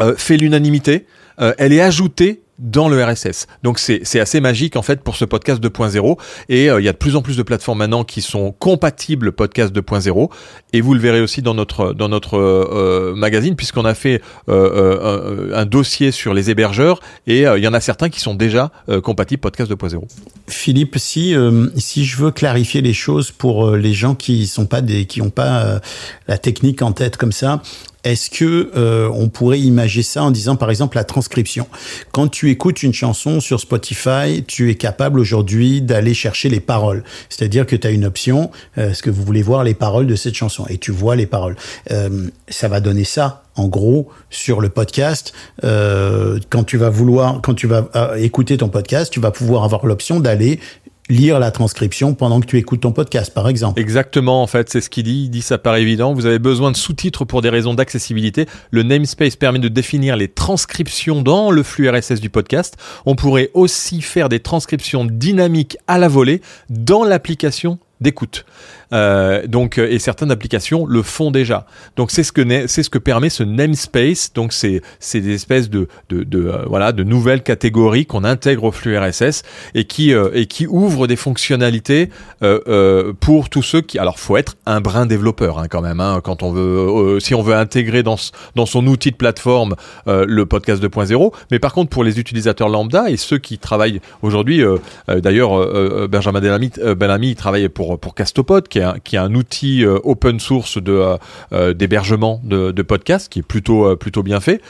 [0.00, 1.06] euh, fait l'unanimité,
[1.40, 3.46] euh, elle est ajoutée dans le RSS.
[3.62, 6.16] Donc c'est assez magique en fait pour ce podcast 2.0
[6.48, 9.32] et euh, il y a de plus en plus de plateformes maintenant qui sont compatibles
[9.32, 10.30] podcast 2.0
[10.72, 14.22] et vous le verrez aussi dans notre dans notre euh, euh, magazine puisqu'on a fait
[14.48, 18.34] euh, euh, un, dossier sur les hébergeurs et il y en a certains qui sont
[18.34, 18.70] déjà
[19.02, 20.02] compatibles podcast 2.0.
[20.46, 21.34] Philippe, si
[21.76, 25.30] si je veux clarifier les choses pour les gens qui sont pas des qui ont
[25.30, 25.80] pas
[26.28, 27.62] la technique en tête comme ça,
[28.04, 31.66] est-ce que euh, on pourrait imaginer ça en disant par exemple la transcription?
[32.12, 37.04] Quand tu écoutes une chanson sur Spotify, tu es capable aujourd'hui d'aller chercher les paroles.
[37.28, 40.16] C'est-à-dire que tu as une option, euh, est-ce que vous voulez voir les paroles de
[40.16, 40.66] cette chanson?
[40.68, 41.56] Et tu vois les paroles.
[41.90, 45.32] Euh, ça va donner ça en gros sur le podcast
[45.64, 49.64] euh, quand tu vas vouloir quand tu vas euh, écouter ton podcast tu vas pouvoir
[49.64, 50.58] avoir l'option d'aller
[51.08, 54.80] lire la transcription pendant que tu écoutes ton podcast par exemple Exactement, en fait, c'est
[54.80, 55.24] ce qu'il dit.
[55.24, 56.14] Il dit ça paraît évident.
[56.14, 58.46] Vous avez besoin de sous-titres pour des raisons d'accessibilité.
[58.70, 62.76] Le namespace permet de définir les transcriptions dans le flux RSS du podcast.
[63.06, 66.40] On pourrait aussi faire des transcriptions dynamiques à la volée
[66.70, 68.44] dans l'application d'écoute.
[68.92, 71.66] Euh, donc, euh, et certaines applications le font déjà.
[71.96, 74.32] Donc, c'est ce que c'est ce que permet ce namespace.
[74.32, 78.72] Donc, c'est c'est des espèces de de, euh, voilà de nouvelles catégories qu'on intègre au
[78.72, 79.42] flux RSS
[79.74, 82.10] et qui euh, et qui ouvrent des fonctionnalités
[83.20, 83.98] pour tous ceux qui.
[83.98, 86.00] Alors, faut être un brin développeur hein, quand même.
[86.00, 88.16] Hein, quand on veut, si on veut intégrer dans
[88.56, 89.74] dans son outil de plateforme
[90.06, 91.32] le podcast 2.0.
[91.50, 94.62] Mais par contre, pour les utilisateurs lambda et ceux qui travaillent aujourd'hui,
[95.08, 99.98] d'ailleurs, Benjamin Bellamy, il travaille pour pour Castopod, qui est qui est un outil euh,
[100.04, 101.16] open source de euh,
[101.52, 104.60] euh, d'hébergement de, podcasts, qui est plutôt plutôt bien fait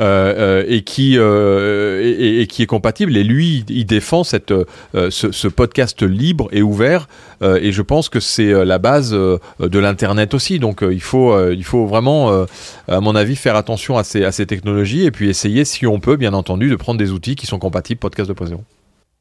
[0.00, 3.16] et qui et, qui est compatible.
[3.16, 4.54] Et lui, il défend cette
[4.94, 7.08] ce, podcast libre et ouvert.
[7.42, 10.58] et je pense que c'est la base de l'internet aussi.
[10.58, 12.46] Donc il faut il faut vraiment,
[12.88, 16.00] à mon avis, faire attention à ces à ces technologies et puis essayer, si on
[16.00, 18.58] peut, bien entendu, de prendre des outils qui sont compatibles podcast 2.0.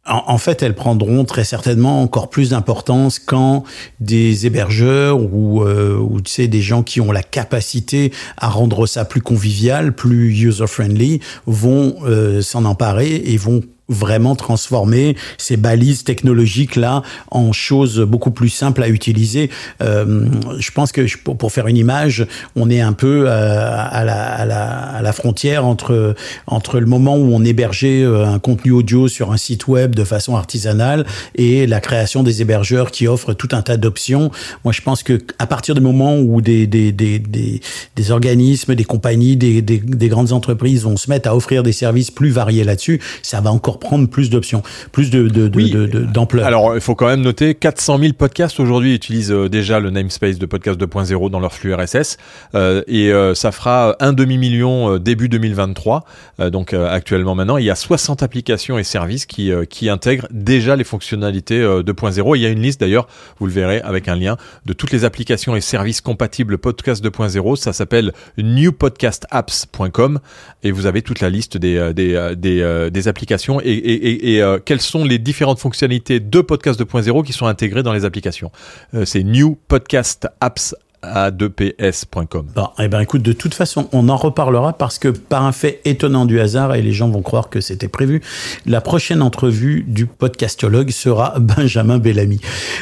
[0.07, 3.63] En, en fait, elles prendront très certainement encore plus d'importance quand
[3.99, 8.85] des hébergeurs ou, euh, ou tu sais des gens qui ont la capacité à rendre
[8.85, 15.57] ça plus convivial, plus user friendly, vont euh, s'en emparer et vont vraiment transformer ces
[15.57, 19.49] balises technologiques là en choses beaucoup plus simples à utiliser.
[19.81, 20.25] Euh,
[20.59, 22.25] je pense que je- pour, faire une image,
[22.55, 26.15] on est un peu euh, à, la, à, la, à la frontière entre
[26.47, 30.03] entre le moment où on hébergeait euh, un contenu audio sur un site web de
[30.03, 34.31] façon artisanale et la création des hébergeurs qui offrent tout un tas d'options.
[34.63, 37.61] Moi, je pense que à partir du moment où des des, des, des,
[37.95, 42.11] des organismes, des compagnies, des, des grandes entreprises vont se mettre à offrir des services
[42.11, 44.61] plus variés là-dessus, ça va encore prendre plus d'options,
[44.91, 45.71] plus de de- de- Oui.
[45.71, 46.45] de- de- d'ampleur.
[46.45, 50.38] Alors, il faut quand même noter 400 000 podcasts aujourd'hui utilisent euh, déjà le namespace
[50.39, 52.17] de podcast 2.0 dans leur flux RSS
[52.55, 56.05] euh, et euh, ça fera un demi million début 2023.
[56.39, 60.75] Euh, donc actuellement maintenant, il y a 60 applications et services qui qui intègrent déjà
[60.75, 62.36] les fonctionnalités euh, 2.0.
[62.38, 63.07] Il y a une liste d'ailleurs,
[63.39, 67.55] vous le verrez avec un lien de toutes les applications et services compatibles podcast 2.0.
[67.55, 70.19] Ça s'appelle newpodcastapps.com
[70.63, 75.03] et vous avez toute la liste des des des, des applications et, euh, quelles sont
[75.03, 78.51] les différentes fonctionnalités de podcast 2.0 qui sont intégrées dans les applications.
[78.93, 80.76] Euh, c'est New Podcast Apps
[81.13, 82.45] à 2ps.com.
[82.55, 85.81] Bon, eh ben écoute, de toute façon, on en reparlera parce que par un fait
[85.85, 88.21] étonnant du hasard, et les gens vont croire que c'était prévu,
[88.65, 92.39] la prochaine entrevue du podcastologue sera Benjamin Bellamy.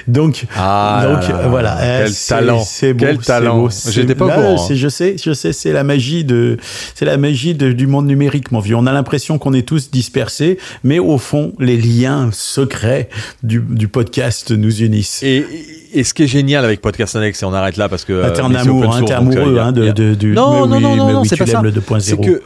[0.08, 3.70] Donc, Ah donc là là, voilà, quel eh, c'est- talent, c'est beau, quel talent.
[3.90, 4.66] J'étais pas au courant, hein.
[4.68, 6.58] c'est- Je sais, je sais, c'est la magie de,
[6.96, 8.76] c'est la magie de- du monde numérique, mon vieux.
[8.76, 13.10] On a l'impression qu'on est tous dispersés, mais au fond, les liens secrets
[13.44, 15.24] du, du podcast nous unissent.
[15.24, 15.46] Et,
[15.96, 18.32] et ce qui est génial avec Podcast Annex, et on arrête là parce que Ah,
[18.32, 20.34] t'es en amour, hein, t'es euh, amoureux hein, de, a- de, du.
[20.34, 21.62] Non, mais non, oui, non, non, non, oui, c'est tu pas ça.
[21.62, 22.00] l'aimes le 2.0.
[22.00, 22.42] C'est que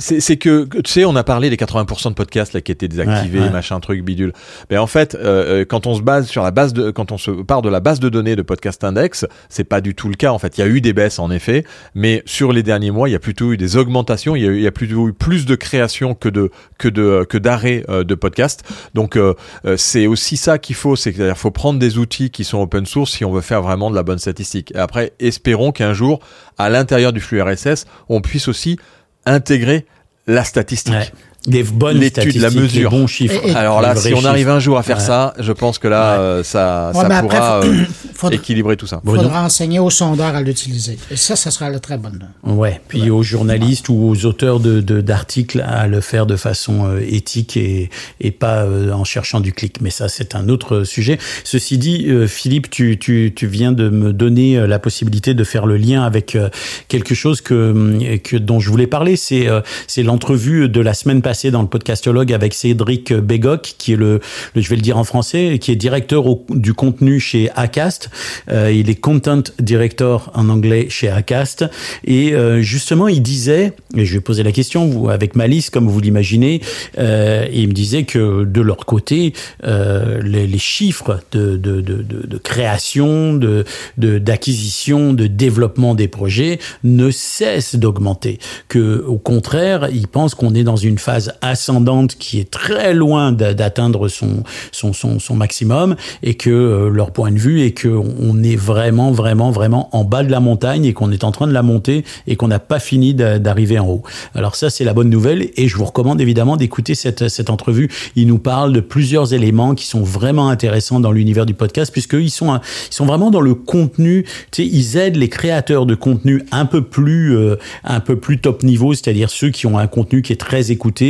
[0.00, 2.88] c'est c'est que tu sais on a parlé des 80% de podcasts là qui étaient
[2.88, 3.50] désactivés Ouais, ouais.
[3.50, 4.32] machin truc bidule.
[4.70, 7.18] Mais en fait euh, euh, quand on se base sur la base de quand on
[7.18, 10.14] se part de la base de données de podcast index c'est pas du tout le
[10.14, 10.58] cas en fait.
[10.58, 13.14] Il y a eu des baisses en effet mais sur les derniers mois il y
[13.14, 15.54] a plutôt eu des augmentations il y a, eu- y a plutôt eu plus de
[15.54, 18.64] création que de que de que d'arrêt euh, de podcasts.
[18.94, 19.34] Donc euh,
[19.66, 22.86] euh, c'est aussi ça qu'il faut c'est qu'il faut prendre des outils qui sont open
[22.86, 24.72] source si on veut faire vraiment de la bonne statistique.
[24.74, 26.20] Et après espérons qu'un jour
[26.58, 28.78] à l'intérieur du flux RSS on puisse aussi
[29.26, 29.86] intégrer
[30.26, 31.12] la statistique.
[31.46, 32.90] Des bonnes L'étude, la statistiques, mesure.
[32.90, 33.40] les bons chiffres.
[33.46, 35.02] Et- et- Alors là, si on arrive un jour à faire Ouais.
[35.02, 37.84] ça, je pense que là, euh, ça, Ouais, ça après, pourra euh,
[38.14, 39.00] faudra- équilibrer tout ça.
[39.02, 39.22] Bruno.
[39.22, 40.98] faudra enseigner aux sondeurs à l'utiliser.
[41.10, 42.28] Et ça, ça sera la très bonne.
[42.44, 46.86] Ouais, puis aux journalistes ou aux auteurs de de- d'articles à le faire de façon
[46.86, 47.88] euh, éthique et,
[48.20, 49.76] et pas euh, en cherchant du clic.
[49.80, 51.18] Mais ça, c'est un autre sujet.
[51.44, 55.64] Ceci dit, euh, Philippe, tu, tu, tu viens de me donner la possibilité de faire
[55.64, 56.50] le lien avec euh,
[56.88, 59.16] quelque chose que, que dont je voulais parler.
[59.16, 63.92] C'est euh, c'est l'entrevue de la semaine passée dans le podcastologue avec Cédric Bégoc, qui
[63.92, 64.20] est le,
[64.56, 68.10] je vais le dire en français, qui est directeur du contenu chez Acast.
[68.50, 71.64] Euh, il est content director en anglais chez Acast.
[72.04, 76.00] Et euh, justement, il disait, et je vais poser la question, avec malice, comme vous
[76.00, 76.62] l'imaginez,
[76.98, 83.64] euh, il me disait que de leur côté, les, chiffres de, création, de-
[83.96, 88.38] d'acquisition, de, développement des projets ne cessent d'augmenter.
[88.68, 93.32] Que au contraire, ils pensent qu'on est dans une phase ascendante qui est très loin
[93.32, 94.42] d'a- d'atteindre son,
[94.72, 99.10] son, son, maximum et que euh, leur point de vue est qu'on on est vraiment,
[99.12, 102.04] vraiment, vraiment en bas de la montagne et qu'on est en train de la monter
[102.26, 104.02] et qu'on n'a pas fini d'a- d'arriver en haut.
[104.34, 107.88] Alors ça, c'est la bonne nouvelle et je vous recommande évidemment d'écouter cette, cette entrevue.
[108.16, 112.30] Il nous parle de plusieurs éléments qui sont vraiment intéressants dans l'univers du podcast puisqu'ils
[112.30, 112.54] sont,
[112.90, 114.24] ils sont vraiment dans le contenu.
[114.50, 118.38] Tu sais, ils aident les créateurs de contenu un peu plus, euh, un peu plus
[118.38, 121.09] top niveau, c'est-à-dire ceux qui ont un contenu qui est très écouté.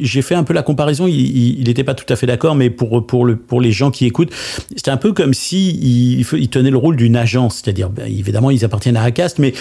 [0.00, 1.06] J'ai fait un peu la comparaison.
[1.06, 4.06] Il n'était pas tout à fait d'accord, mais pour pour le pour les gens qui
[4.06, 4.32] écoutent,
[4.76, 8.50] c'est un peu comme si il, il tenait le rôle d'une agence, c'est-à-dire ben, évidemment
[8.50, 9.52] ils appartiennent à Acast, mais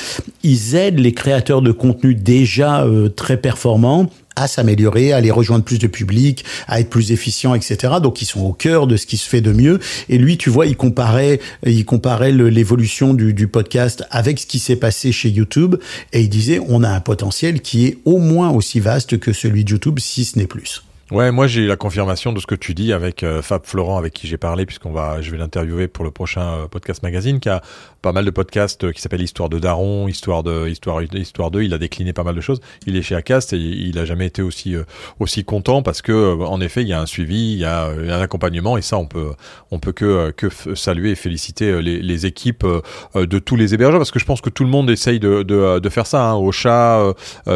[0.43, 5.63] ils aident les créateurs de contenu déjà euh, très performants à s'améliorer, à les rejoindre
[5.63, 7.93] plus de public, à être plus efficients, etc.
[8.01, 9.79] Donc ils sont au cœur de ce qui se fait de mieux.
[10.07, 14.59] Et lui, tu vois, il comparait, il comparait l'évolution du, du podcast avec ce qui
[14.59, 15.75] s'est passé chez YouTube,
[16.13, 19.63] et il disait on a un potentiel qui est au moins aussi vaste que celui
[19.63, 20.81] de YouTube, si ce n'est plus.
[21.11, 24.13] Ouais, moi j'ai la confirmation de ce que tu dis avec euh, Fab Florent avec
[24.13, 27.49] qui j'ai parlé puisqu'on va, je vais l'interviewer pour le prochain euh, podcast magazine qui
[27.49, 27.63] a
[28.03, 31.63] pas mal de podcasts euh, qui s'appelle Histoire de Daron, Histoire de Histoire Histoire 2.
[31.63, 32.61] Il a décliné pas mal de choses.
[32.85, 34.75] Il est chez Acast et il a jamais été aussi
[35.19, 38.21] aussi content parce que en effet il y a un suivi, il y a un
[38.21, 39.31] accompagnement et ça on peut
[39.71, 42.67] on peut que que saluer et féliciter les, les équipes
[43.15, 45.79] de tous les hébergeurs parce que je pense que tout le monde essaye de de,
[45.79, 46.29] de faire ça.
[46.29, 47.13] Hein, Ocha,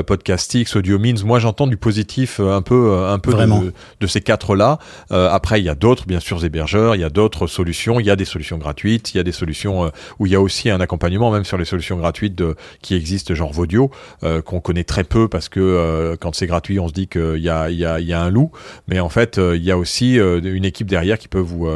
[0.08, 1.24] Podcastix, Audio Means.
[1.24, 4.80] Moi j'entends du positif un peu un peu de, ces quatre-là.
[5.12, 8.00] Euh, après, il y a d'autres, bien sûr, hébergeurs, il y a d'autres solutions.
[8.00, 9.90] Il y a des solutions gratuites, il y a des solutions euh,
[10.20, 13.34] où il y a aussi un accompagnement, même sur les solutions gratuites de, qui existent,
[13.34, 13.92] genre Vodio,
[14.24, 17.50] euh, qu'on connaît très peu parce que quand c'est gratuit, on se dit qu'il y
[17.50, 18.52] a, il y, a, y a un loup.
[18.88, 21.68] Mais en fait, il y a aussi une équipe derrière qui peut vous.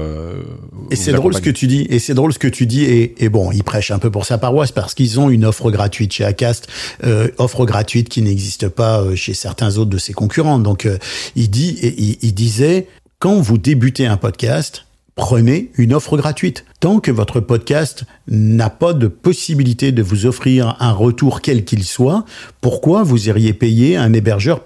[0.92, 1.88] et c'est drôle ce que tu dis.
[1.90, 2.84] Et c'est drôle ce que tu dis.
[2.84, 5.72] Et, et bon, ils prêchent un peu pour sa paroisse parce qu'ils ont une offre
[5.72, 6.68] gratuite chez Acast,
[7.38, 10.60] offre gratuite qui n'existe pas chez certains autres de ses concurrents.
[10.60, 10.88] Donc,
[11.58, 12.88] il il, disait,
[13.20, 14.86] quand vous débutez un podcast,
[15.16, 16.66] prenez une offre gratuite.
[16.80, 21.84] Tant que votre podcast n'a pas de possibilité de vous offrir un retour quel qu'il
[21.84, 22.26] soit,
[22.62, 24.62] pourquoi vous iriez payer un hébergeur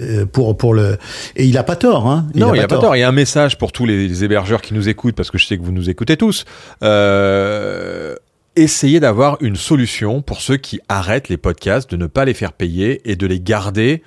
[0.00, 0.96] euh, pour pour le
[1.36, 2.26] et il a pas tort hein.
[2.34, 2.96] Non il a pas tort.
[2.96, 5.46] il y a un message pour tous les hébergeurs qui nous écoutent parce que je
[5.46, 6.44] sais que vous nous écoutez tous.
[6.82, 8.16] Euh,
[8.56, 12.52] essayez d'avoir une solution pour ceux qui arrêtent les podcasts de ne pas les faire
[12.52, 14.02] payer et de les garder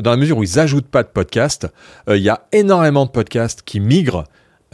[0.00, 1.68] dans la mesure où ils ajoutent pas de podcast,
[2.08, 4.24] euh, il y a énormément de podcasts qui migrent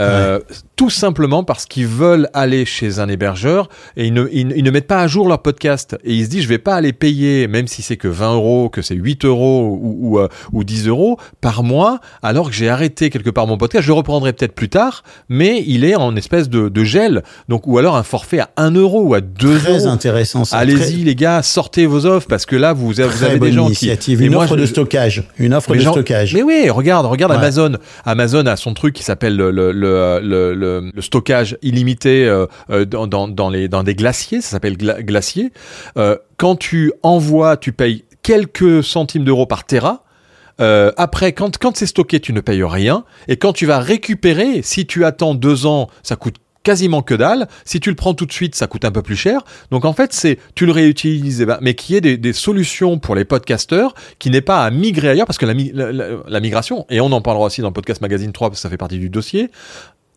[0.01, 0.41] euh,
[0.77, 4.87] tout simplement parce qu'ils veulent aller chez un hébergeur et ils ne, ils, ne, mettent
[4.87, 5.97] pas à jour leur podcast.
[6.05, 8.69] Et ils se disent, je vais pas aller payer, même si c'est que 20 euros,
[8.69, 13.11] que c'est 8 euros ou, ou, ou 10 euros par mois, alors que j'ai arrêté
[13.11, 13.83] quelque part mon podcast.
[13.83, 17.23] Je le reprendrai peut-être plus tard, mais il est en espèce de, de, gel.
[17.49, 19.59] Donc, ou alors un forfait à 1 euro ou à 2 euros.
[19.59, 20.43] Très intéressant.
[20.53, 24.19] Allez-y, les gars, sortez vos offres parce que là, vous, vous avez des gens initiative.
[24.19, 24.27] qui.
[24.27, 25.25] Une offre de stockage.
[25.39, 26.35] Une offre de stockage.
[26.35, 27.73] Mais oui, regarde, regarde Amazon.
[28.05, 33.69] Amazon a son truc qui s'appelle le, le, le, stockage illimité euh, euh, dans, les,
[33.69, 35.53] des glaciers, ça s'appelle glacier.
[35.97, 40.05] Euh, quand tu envoies, tu payes quelques centimes d'euros par terra.
[40.61, 43.05] Euh, après, quand, quand c'est stocké, tu ne payes rien.
[43.29, 47.49] Et quand tu vas récupérer, si tu attends deux ans, ça coûte quasiment que dalle.
[47.65, 49.43] Si tu le prends tout de suite, ça coûte un peu plus cher.
[49.71, 52.99] Donc en fait, c'est tu le réutilises, eh ben, mais qui est des, des, solutions
[52.99, 57.13] pour les podcasteurs, qui n'est pas à migrer ailleurs, parce que la, migration, et on
[57.13, 59.51] en parlera aussi dans le podcast magazine 3, parce que ça fait partie du dossier,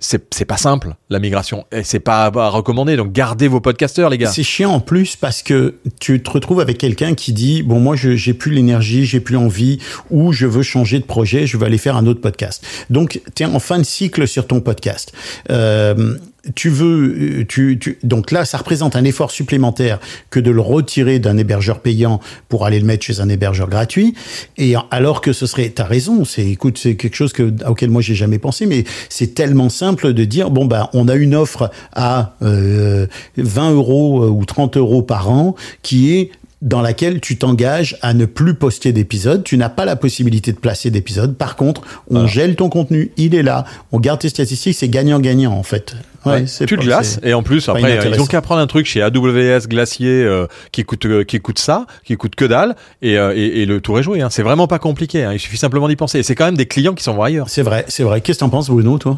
[0.01, 4.17] c'est pas simple la migration et c'est pas à recommander donc gardez vos podcasteurs les
[4.17, 7.79] gars c'est chiant en plus parce que tu te retrouves avec quelqu'un qui dit bon
[7.79, 9.77] moi j'ai plus l'énergie j'ai plus envie
[10.09, 13.43] ou je veux changer de projet je veux aller faire un autre podcast donc tu
[13.43, 15.13] es en fin de cycle sur ton podcast
[15.51, 16.17] euh,
[16.55, 21.19] tu veux, tu, tu, donc là, ça représente un effort supplémentaire que de le retirer
[21.19, 22.19] d'un hébergeur payant
[22.49, 24.15] pour aller le mettre chez un hébergeur gratuit.
[24.57, 28.01] Et alors que ce serait, t'as raison, c'est, écoute, c'est quelque chose que, auquel moi
[28.01, 31.69] j'ai jamais pensé, mais c'est tellement simple de dire, bon, bah, on a une offre
[31.93, 33.05] à euh,
[33.37, 36.31] 20 euros euh, ou 30 euros par an qui est
[36.61, 39.43] dans laquelle tu t'engages à ne plus poster d'épisodes.
[39.43, 41.35] Tu n'as pas la possibilité de placer d'épisodes.
[41.35, 43.11] Par contre, on gèle ton contenu.
[43.17, 43.65] Il est là.
[43.91, 44.75] On garde tes statistiques.
[44.75, 45.95] C'est gagnant-gagnant, en fait.
[46.25, 49.01] Ouais, tu le glaces et en plus après ils ont qu'à prendre un truc chez
[49.01, 53.33] AWS Glacier euh, qui coûte euh, qui coûte ça, qui coûte que dalle et, euh,
[53.35, 54.21] et, et le tour est joué.
[54.21, 54.29] Hein.
[54.29, 55.23] C'est vraiment pas compliqué.
[55.23, 55.33] Hein.
[55.33, 56.21] Il suffit simplement d'y penser.
[56.23, 57.49] C'est quand même des clients qui sont ailleurs.
[57.49, 58.21] C'est vrai, c'est vrai.
[58.21, 59.17] Qu'est-ce que t'en penses, Bruno, toi?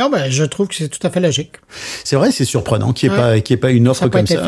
[0.00, 1.52] Non, ben, je trouve que c'est tout à fait logique.
[2.04, 4.42] C'est vrai, c'est surprenant qu'il n'y ait, pas, qu'il ait pas une offre comme ça.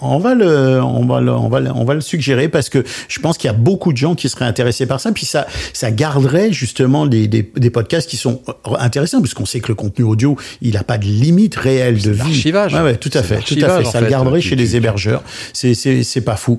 [0.00, 2.82] On, va le, on, va le, on, va le, on va le suggérer parce que
[3.08, 5.12] je pense qu'il y a beaucoup de gens qui seraient intéressés par ça.
[5.12, 8.40] Puis ça, ça garderait justement des, des, des podcasts qui sont
[8.78, 12.18] intéressants puisqu'on sait que le contenu audio, il n'a pas de limite réelle de vie.
[12.18, 12.72] L'archivage.
[12.72, 13.84] Ouais, ouais, tout à fait, tout à fait.
[13.84, 15.22] Ça le garderait chez les hébergeurs.
[15.52, 16.58] C'est, c'est, c'est pas fou.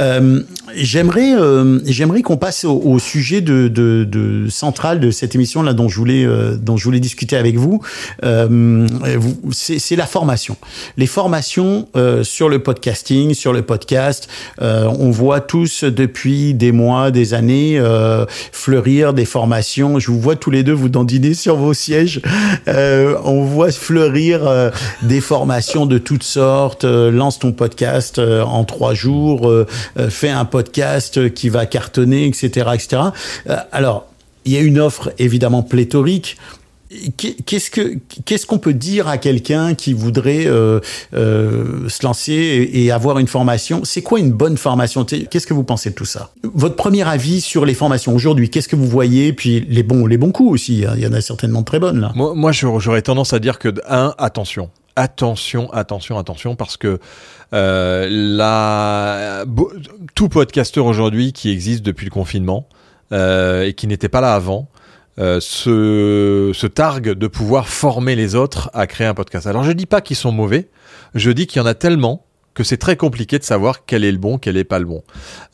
[0.00, 0.42] Euh,
[0.74, 5.62] j'aimerais, euh, j'aimerais qu'on passe au, au, sujet de, de, de central de cette émission
[5.62, 7.75] là dont je voulais, euh, dont je voulais discuter avec vous
[8.24, 8.86] euh,
[9.52, 10.56] c'est la formation.
[10.96, 14.28] Les formations euh, sur le podcasting, sur le podcast,
[14.62, 17.80] euh, on voit tous depuis des mois, des années
[18.52, 19.98] fleurir des formations.
[19.98, 22.20] Je vous vois tous les deux vous dandiner sur vos sièges.
[22.66, 24.72] on voit fleurir
[25.02, 26.84] des formations de toutes sortes.
[26.84, 29.52] lance ton podcast en trois jours,
[30.08, 33.02] fais un podcast qui va cartonner, etc., etc.
[33.72, 34.06] alors,
[34.46, 36.38] il y a une offre évidemment pléthorique
[37.16, 40.78] Qu'est-ce que qu'est-ce qu'on peut dire à quelqu'un qui voudrait euh,
[41.14, 43.80] euh, se lancer et, avoir une formation?
[43.84, 45.04] C'est quoi une bonne formation?
[45.04, 46.30] Qu'est-ce que vous pensez de tout ça?
[46.44, 49.32] Votre premier avis sur les formations aujourd'hui Qu'est-ce que vous voyez?
[49.32, 50.84] Puis les bons les bons coups aussi.
[50.86, 50.92] Hein.
[50.96, 52.12] Il y en a certainement de très bonnes là.
[52.14, 57.00] Moi, j'aurais tendance à dire que un attention, attention, attention, attention, parce que
[57.52, 59.44] euh,
[60.14, 62.68] tout podcasteur aujourd'hui qui existe depuis le confinement
[63.10, 64.68] et qui n'était pas là avant
[65.18, 69.46] euh, se, se targuent de pouvoir former les autres à créer un podcast.
[69.46, 70.68] Alors je dis pas qu'ils sont mauvais,
[71.14, 74.12] je dis qu'il y en a tellement que c'est très compliqué de savoir quel est
[74.12, 75.02] le bon, quel est pas le bon.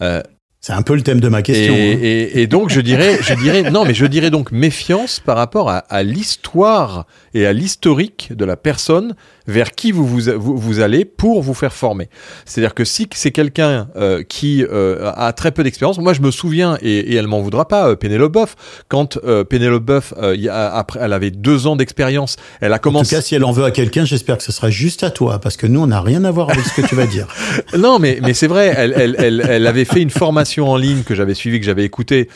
[0.03, 0.23] Euh,
[0.61, 1.75] C'est un peu le thème de ma question.
[1.75, 1.99] et, hein.
[2.01, 5.69] et- et donc je dirais, je dirais, non, mais je dirais donc méfiance par rapport
[5.69, 10.80] à, à l'histoire et à l'historique de la personne vers qui vous vous, vous, vous
[10.80, 12.09] allez pour vous faire former.
[12.45, 16.30] C'est-à-dire que si c'est quelqu'un euh, qui euh, a très peu d'expérience, moi je me
[16.30, 18.57] souviens et, et elle m'en voudra pas, euh, Pénélope Boeuf,
[18.88, 19.18] quand
[19.49, 20.14] Pénélope Boeuf,
[20.51, 23.16] après, elle avait deux ans d'expérience, elle a En tout commencé.
[23.16, 25.57] cas, si elle en veut à quelqu'un, j'espère que ce sera juste à toi, parce
[25.57, 27.26] que nous, on n'a rien à voir avec ce que tu vas dire.
[27.78, 31.03] Non, mais, mais c'est vrai, elle, elle, elle, elle avait fait une formation en ligne
[31.03, 32.28] que j'avais suivie, que j'avais écoutée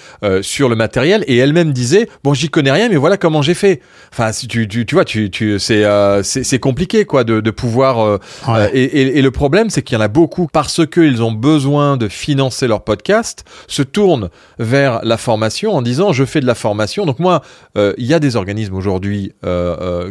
[0.42, 3.80] sur le matériel, et elle-même disait bon, j'y connais rien, mais voilà comment j'ai fait.
[4.12, 6.58] Enfin, tu, tu, tu vois, tu, tu, c'est, euh, c'est
[7.04, 7.98] compliqué quoi de, de pouvoir.
[8.00, 8.18] euh,
[8.48, 8.54] Ouais.
[8.58, 11.32] euh, et, et, et le problème, c'est qu'il y en a beaucoup parce qu'ils ont
[11.32, 14.28] besoin de financer leur podcast, se tournent
[14.58, 17.06] vers la formation en disant je fais de la formation.
[17.06, 17.42] Donc moi,
[17.76, 19.32] euh, il y a des organismes aujourd'hui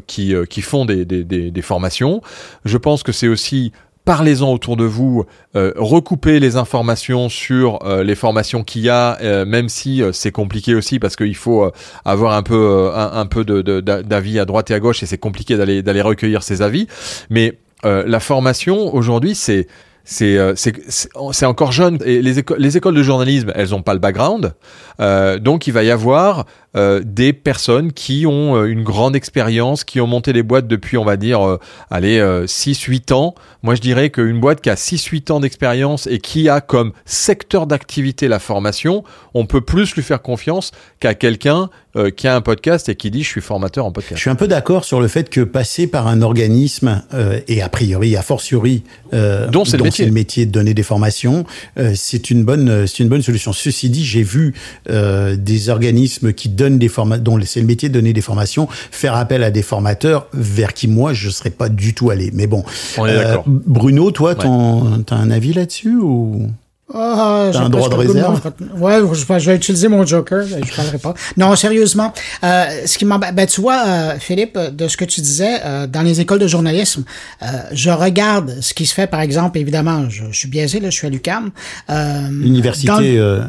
[0.07, 2.21] qui, qui font des, des, des, des formations.
[2.65, 3.71] Je pense que c'est aussi
[4.05, 5.25] Parlez-en autour de vous,
[5.55, 10.11] euh, recoupez les informations sur euh, les formations qu'il y a, euh, même si euh,
[10.13, 11.71] c'est compliqué aussi parce qu'il faut euh,
[12.05, 15.01] avoir un peu euh, un, un peu de- de- d'avis à droite et à gauche
[15.01, 16.87] et c'est compliqué d'aller d'aller recueillir ces avis.
[17.29, 19.67] Mais la formation aujourd'hui, c'est
[20.03, 24.53] c'est encore jeune et les, les écoles de journalisme, elles ont pas le background,
[24.99, 29.83] Euh, donc il va y avoir euh, des personnes qui ont euh, une grande expérience,
[29.83, 33.35] qui ont monté des boîtes depuis, on va dire, euh, allez, 6-8 ans.
[33.63, 37.65] Moi, je dirais qu'une boîte qui a 6-8 ans d'expérience et qui a comme secteur
[37.65, 42.41] d'activité la formation, on peut plus lui faire confiance qu'à quelqu'un euh, qui a un
[42.41, 44.19] podcast et qui dit je suis formateur en Je podcast.
[44.19, 47.69] suis un peu d'accord sur le fait que passer par un organisme, euh, et a
[47.69, 48.83] priori, a fortiori,
[49.13, 50.05] euh, Dont c'est le métier.
[50.05, 51.45] le métier de donner des formations,
[51.79, 53.53] euh, c'est une bonne, euh, c'est une bonne solution.
[53.53, 54.53] Ceci dit, j'ai vu
[54.89, 58.67] euh, des organismes qui donnent des formations, dont c'est le métier de donner des formations,
[58.91, 62.31] faire appel à des formateurs vers qui moi je serais pas du tout allé.
[62.33, 62.63] Mais bon,
[62.97, 63.43] Euh, On est d'accord.
[63.47, 66.49] Bruno, toi, ton, t'as un avis là-dessus ou?
[66.93, 68.39] Ah, j'ai un droit de réserve?
[68.77, 71.15] Ouais, je, vais- je vais utiliser mon joker, je parlerai pas.
[71.35, 72.13] Non, sérieusement,
[72.43, 75.87] euh, ce qui m'embête, ben, tu vois, euh, Philippe, de ce que tu disais, euh,
[75.87, 77.03] dans les écoles de journalisme,
[77.41, 80.91] euh, je regarde ce qui se fait, par exemple, évidemment, je, je suis biaisé, là,
[80.91, 81.49] je suis à l'UQAM.
[81.89, 83.41] Euh, l'université euh,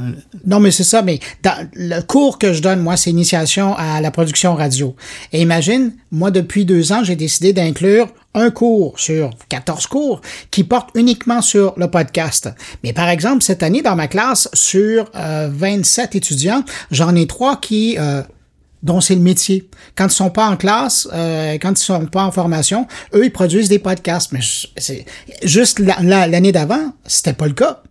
[0.46, 4.00] non, mais c'est ça, mais dans le cours que je donne, moi, c'est initiation à
[4.00, 4.96] la production radio.
[5.34, 10.20] Et imagine, moi, depuis deux ans, j'ai décidé d'inclure un cours sur 14 cours
[10.52, 12.48] qui portent uniquement sur le podcast.
[12.84, 16.62] Mais par exemple, cette année, dans ma classe, sur euh, 27 étudiants,
[16.92, 17.96] j'en ai trois qui...
[17.98, 18.22] euh,
[18.82, 19.68] dont c'est le métier.
[19.96, 23.32] Quand ils sont pas en classe, euh, quand ils sont pas en formation, eux, ils
[23.32, 24.30] produisent des podcasts.
[24.30, 24.40] Mais
[24.76, 25.04] c'est
[25.42, 27.82] juste la- la- l'année d'avant, c'était pas le cas.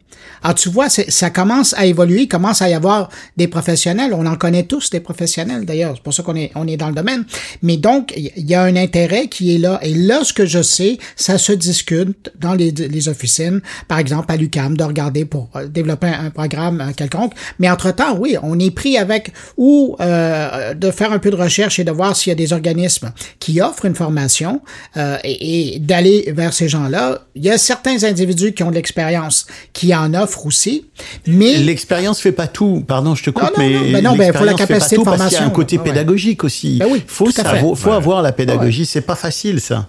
[0.43, 4.13] Alors, tu vois, ça commence à évoluer, commence à y avoir des professionnels.
[4.13, 5.93] On en connaît tous des professionnels, d'ailleurs.
[5.95, 7.25] C'est pour ça qu'on est, on est dans le domaine.
[7.61, 9.79] Mais donc, il y a un intérêt qui est là.
[9.81, 14.31] Et là, ce que je sais, ça se discute dans les, les officines, par exemple,
[14.31, 17.33] à l'UCAM, de regarder pour euh, développer un, un programme euh, quelconque.
[17.59, 21.79] Mais entre-temps, oui, on est pris avec ou euh, de faire un peu de recherche
[21.79, 24.61] et de voir s'il y a des organismes qui offrent une formation
[24.97, 27.21] euh, et, et d'aller vers ces gens-là.
[27.35, 30.85] Il y a certains individus qui ont de l'expérience qui en offrent aussi,
[31.27, 32.83] mais L'expérience fait pas tout.
[32.87, 34.67] Pardon, je te coupe, Non, non, mais non, ben non, ben, faut la l'expérience fait
[34.67, 35.49] pas capacité de tout parce qu'il y a un formation.
[35.55, 35.83] côté ouais.
[35.83, 36.77] pédagogique aussi.
[36.77, 38.85] Ben oui, savoir- faut avoir la pédagogie.
[38.85, 39.87] C'est pas facile ça.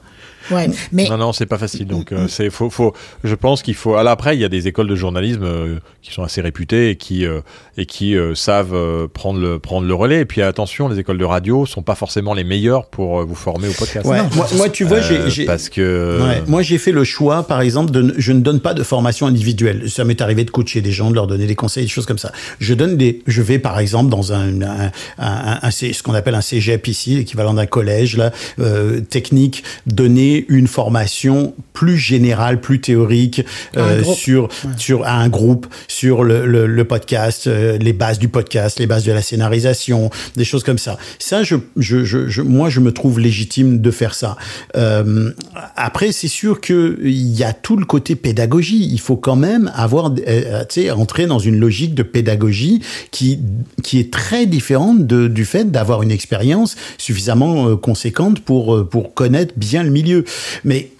[0.50, 1.86] Ouais, mais Non, non, c'est pas facile.
[1.86, 2.92] Donc, euh, c'est faut, faut.
[3.24, 3.94] Je pense qu'il faut.
[3.94, 6.96] Alors après, il y a des écoles de journalisme euh, qui sont assez réputées et
[6.96, 7.40] qui euh,
[7.76, 10.20] et qui euh, savent euh, prendre le prendre le relais.
[10.20, 13.34] Et puis attention, les écoles de radio sont pas forcément les meilleures pour euh, vous
[13.34, 14.06] former au podcast.
[14.06, 14.20] Ouais.
[14.34, 17.46] moi, moi, tu vois, j'ai- Euh, j'ai parce que Ouais, moi, j'ai fait le choix,
[17.46, 19.90] par exemple, de ne- je ne donne pas de formation individuelle.
[19.90, 22.18] Ça m'est arrivé de coacher des gens, de leur donner des conseils, des choses comme
[22.18, 22.32] ça.
[22.60, 26.14] Je donne des, je vais par exemple dans un, un, un, un- C- ce qu'on
[26.14, 28.30] appelle un cégep ici, l'équivalent d'un collège là,
[28.60, 33.44] euh, technique, donner une formation plus générale, plus théorique
[33.76, 38.28] euh, sur sur à un groupe, sur le, le, le podcast, euh, les bases du
[38.28, 40.98] podcast, les bases de la scénarisation, des choses comme ça.
[41.18, 44.36] Ça, je, je, je, je- moi, je me trouve légitime de faire ça.
[44.76, 45.30] Euh,
[45.76, 48.88] après, c'est sûr que il y a tout le côté pédagogie.
[48.92, 52.80] Il faut quand même avoir, euh, tu sais, entrer dans une logique de pédagogie
[53.10, 53.38] qui
[53.82, 58.84] qui est très différente de, du fait d'avoir une expérience suffisamment euh, conséquente pour euh,
[58.88, 60.24] pour connaître bien le milieu.
[60.64, 60.90] Mais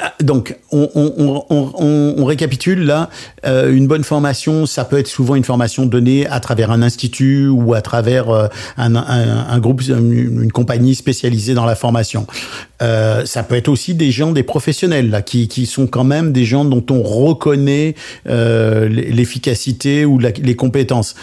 [0.00, 3.10] ah, donc, on, récapitule là.
[3.44, 7.48] Euh, une bonne formation, ça peut être souvent une formation donnée à travers un institut
[7.48, 12.26] ou à travers euh, un, groupe, une compagnie spécialisée dans la formation.
[12.82, 16.32] Euh, ça peut être aussi des gens, des professionnels là, qui, qui sont quand même
[16.32, 17.94] des gens dont on reconnaît
[18.28, 21.14] euh, l'efficacité ou la, les compétences.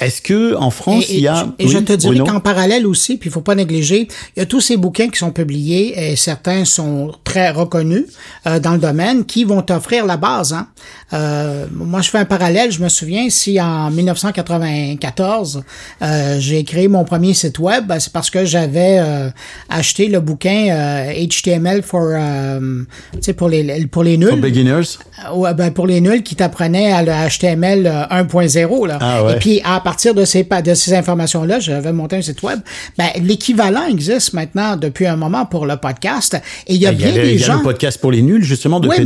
[0.00, 2.86] Est-ce que en France Et, il y a et Oui, je te dirais qu'en parallèle
[2.86, 4.06] aussi, puis il faut pas négliger,
[4.36, 8.04] il y a tous ces bouquins qui sont publiés et certains sont très reconnus
[8.46, 10.52] euh, dans le domaine qui vont t'offrir la base.
[10.52, 10.68] Hein.
[11.12, 12.70] Euh, moi, je fais un parallèle.
[12.70, 15.62] Je me souviens si en 1994
[16.02, 19.30] euh, j'ai créé mon premier site web, ben, c'est parce que j'avais euh,
[19.68, 22.82] acheté le bouquin euh, HTML for, euh,
[23.14, 24.28] tu sais, pour les pour les nuls.
[24.28, 28.86] For beginners Euh, Ouais, ben pour les nuls qui t'apprenaient à le HTML euh, 1.0
[28.86, 28.98] là.
[29.00, 29.32] Ah ouais.
[29.32, 32.60] Et puis à partir de ces de ces informations là, j'avais monté un site web.
[32.96, 36.36] Ben l'équivalent existe maintenant depuis un moment pour le podcast
[36.66, 38.00] et il y a Ben, y bien le, des il y a gens le podcast
[38.00, 38.96] pour les nuls justement de Oui,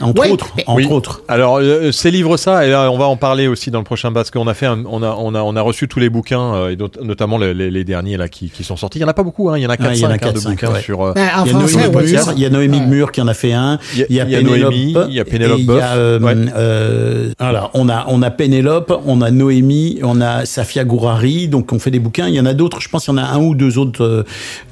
[0.00, 0.86] entre Oui, autres, entre Oui.
[0.90, 1.22] autres.
[1.28, 4.12] Alors, euh, ces livres ça, et là, on va en parler aussi dans le prochain
[4.12, 6.54] parce qu'on a fait, un- on a, on a, on a reçu tous les bouquins,
[6.54, 8.98] euh, et not- notamment les, les- les derniers là qui, qui sont sortis.
[8.98, 9.58] Il y en a pas beaucoup, hein.
[9.58, 10.80] Il y en a 4 Ah, il y en a 5 de 4-5, bouquins ouais.
[10.80, 11.02] sur.
[11.02, 13.78] euh, Il y français, c'est- il y a Noémie Gmur qui en a fait un.
[13.94, 14.70] Il y a- Il y a il y a Pénélope.
[14.72, 15.82] Noémie, il y a Pénélope et il y Boeuf.
[15.82, 16.34] a, euh, Ouais.
[16.56, 21.48] euh, voilà, on a on a Pénélope, on a Noémie, on a Safia Gourari.
[21.48, 22.28] Donc on fait des bouquins.
[22.28, 22.80] Il y en a d'autres.
[22.80, 24.02] Je pense qu'il y en a un ou deux autres.
[24.02, 24.24] euh,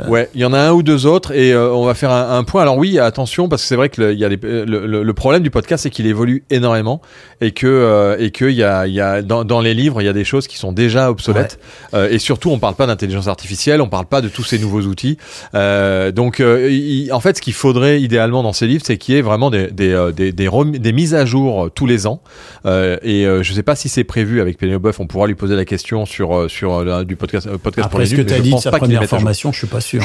[0.09, 2.39] Ouais, il y en a un ou deux autres et euh, on va faire un,
[2.39, 2.63] un point.
[2.63, 5.03] Alors oui, attention parce que c'est vrai que le, il y a des- le, le-
[5.03, 7.03] le problème du podcast c'est qu'il évolue énormément
[7.41, 10.09] et que euh, et que y a, y a dans, dans les livres il y
[10.09, 11.59] a des choses qui sont déjà obsolètes
[11.95, 14.83] Euh, et surtout on parle pas d'intelligence artificielle, on parle pas de tous ces nouveaux
[14.83, 15.17] outils.
[15.55, 19.23] Euh, donc en fait ce qu'il faudrait idéalement dans ces livres c'est qu'il y ait
[19.23, 22.21] vraiment des des, des, des, rem- des mises à jour tous les ans
[22.67, 25.65] et je sais pas si c'est prévu avec Pénélope Boeuf, on pourra lui poser la
[25.65, 28.59] question sur sur du podcast podcast pour Après les ce que tu as dit de
[28.59, 30.03] sa première formation, je suis pas sûr.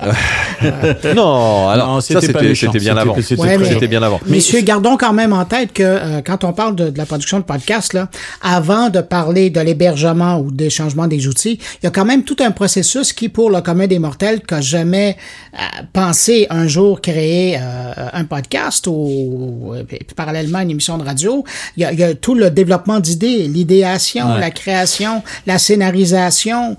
[0.00, 0.12] hein.
[1.14, 3.14] Non, alors Non, ça c'était bien c'était- avant.
[3.20, 4.20] c'était Ouais, mais- C'était bien avant.
[4.26, 7.38] Messieurs, gardons quand même en tête que euh, quand on parle de, de la production
[7.38, 8.08] de podcast, là,
[8.42, 12.24] avant de parler de l'hébergement ou des changements des outils, il y a quand même
[12.24, 15.16] tout un processus qui, pour le commun des mortels, qui a jamais
[15.54, 15.58] euh,
[15.92, 19.82] pensé un jour créer euh, un podcast ou euh,
[20.16, 21.44] parallèlement une émission de radio,
[21.76, 24.40] il y a, il y a tout le développement d'idées, l'idéation, Ouais.
[24.40, 26.76] la création, la scénarisation,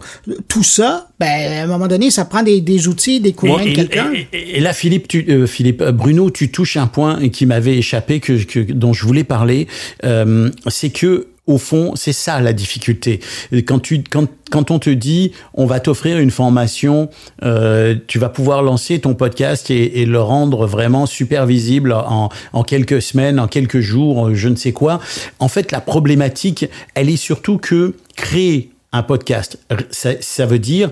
[0.48, 3.36] tout ça, ben, à un moment donné, ça prend des, des outils, des de
[3.70, 4.12] et, quelqu'un.
[4.14, 7.46] et- et- et là, Philippe, tu, euh, Philippe, euh, Bruno, tu touches un point qui
[7.46, 9.68] m'avait échappé, que, que- dont je voulais parler.
[10.04, 13.22] Euh, c'est que au fond, c'est ça la difficulté.
[13.66, 17.10] Quand tu, quand, quand on te dit, on va t'offrir une formation,
[17.42, 22.30] euh, tu vas pouvoir lancer ton podcast et, et le rendre vraiment super visible en,
[22.54, 25.00] en quelques semaines, en quelques jours, je ne sais quoi.
[25.40, 29.58] En fait, la problématique, elle est surtout que créer un podcast,
[29.90, 30.92] ça, ça veut dire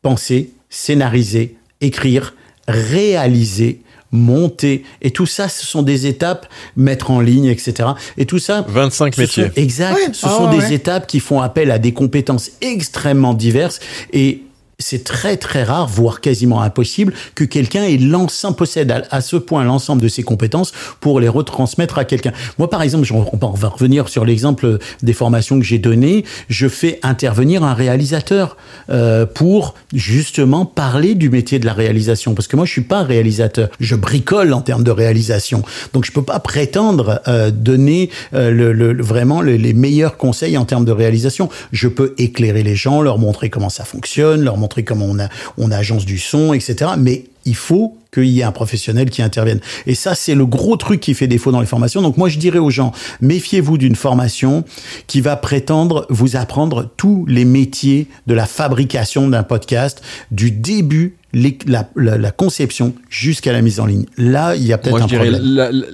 [0.00, 2.34] penser, scénariser, écrire,
[2.66, 4.84] réaliser, monter.
[5.02, 7.90] Et tout ça, ce sont des étapes, mettre en ligne, etc.
[8.16, 8.64] Et tout ça...
[8.68, 9.44] 25 ce métiers.
[9.46, 9.94] sont- exact.
[9.96, 10.12] Ouais.
[10.12, 10.58] Ce Ah sont ouais.
[10.58, 13.80] des étapes qui font appel à des compétences extrêmement diverses
[14.12, 14.42] et
[14.80, 19.64] c'est très très rare, voire quasiment impossible, que quelqu'un ait l'ensemble, possède à, ce point
[19.64, 22.30] l'ensemble de ses compétences pour les retransmettre à quelqu'un.
[22.58, 26.24] Moi, par exemple, on va revenir sur l'exemple des formations que j'ai données.
[26.48, 28.56] Je fais intervenir un réalisateur
[28.88, 33.02] euh, pour justement parler du métier de la réalisation, parce que moi, je suis pas
[33.02, 33.70] réalisateur.
[33.80, 38.72] Je bricole en termes de réalisation, donc je peux pas prétendre euh, donner euh, le,
[38.72, 41.48] le- vraiment le- les meilleurs conseils en termes de réalisation.
[41.72, 45.28] Je peux éclairer les gens, leur montrer comment ça fonctionne, leur montrer comment on, a,
[45.56, 46.92] on agence du son, etc.
[46.98, 49.60] Mais il faut qu'il y ait un professionnel qui intervienne.
[49.86, 52.00] Et ça, c'est le gros truc qui fait défaut dans les formations.
[52.00, 54.64] Donc moi, je dirais aux gens, méfiez-vous d'une formation
[55.06, 61.16] qui va prétendre vous apprendre tous les métiers de la fabrication d'un podcast, du début,
[61.34, 64.06] les- la, la- la conception jusqu'à la mise en ligne.
[64.16, 65.84] Là, il y a peut-être je un dirais problème.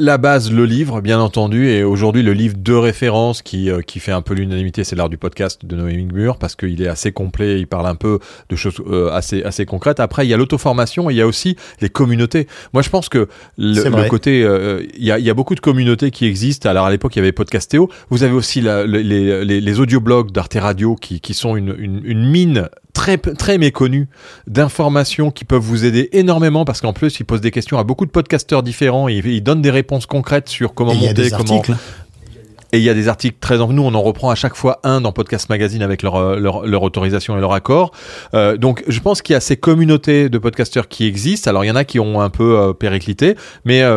[0.00, 3.98] la, base, le livre, bien entendu, et aujourd'hui le livre de référence qui, euh, qui
[3.98, 7.12] fait un peu l'unanimité, c'est l'art du podcast de Noémie Gmur, parce qu'il est assez
[7.12, 8.18] complet, il parle un peu
[8.50, 10.00] de choses euh, assez, assez concrètes.
[10.00, 12.46] Après, il y a l'auto-formation et il y a aussi les communautés.
[12.72, 13.28] Moi, je pense que
[13.58, 16.68] le, le côté, euh, il y, a, il y a beaucoup de communautés qui existent.
[16.68, 17.88] Alors à l'époque, il y avait Podcastéo.
[18.10, 22.00] Vous avez aussi la, les, les, les audioblogs d'Arte Radio qui, qui sont une, une,
[22.04, 24.06] une mine très très méconnue
[24.46, 28.06] d'informations qui peuvent vous aider énormément parce qu'en plus ils posent des questions à beaucoup
[28.06, 31.74] de podcasteurs différents et ils donnent des réponses concrètes sur comment Et monter, comment articles.
[32.72, 34.80] Et il y a des articles très en nous, on en reprend à chaque fois
[34.84, 37.92] un dans Podcast Magazine avec leur, euh, leur, leur autorisation et leur accord.
[38.34, 41.48] Euh, donc je pense qu'il y a ces communautés de podcasteurs qui existent.
[41.50, 43.88] Alors il y en a qui ont un peu euh, périclité, mais euh,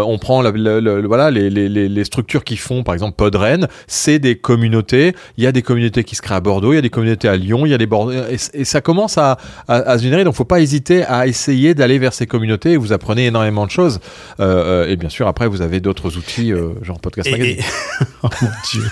[0.00, 3.16] euh, on prend la- le- le- voilà les, les, les, structures qui font, par exemple
[3.16, 5.14] Podren, c'est des communautés.
[5.36, 7.28] Il y a des communautés qui se créent à Bordeaux, il y a des communautés
[7.28, 10.02] à Lyon, il y a des Bordeaux, et, et ça commence à, à, à se
[10.02, 10.24] générer.
[10.24, 12.72] Donc faut pas hésiter à essayer d'aller vers ces communautés.
[12.72, 14.00] Et vous apprenez énormément de choses.
[14.40, 17.58] Et bien sûr après vous avez d'autres outils euh, genre Podcast Et- Magazine.
[17.58, 17.62] et-
[18.22, 18.82] oh mon dieu,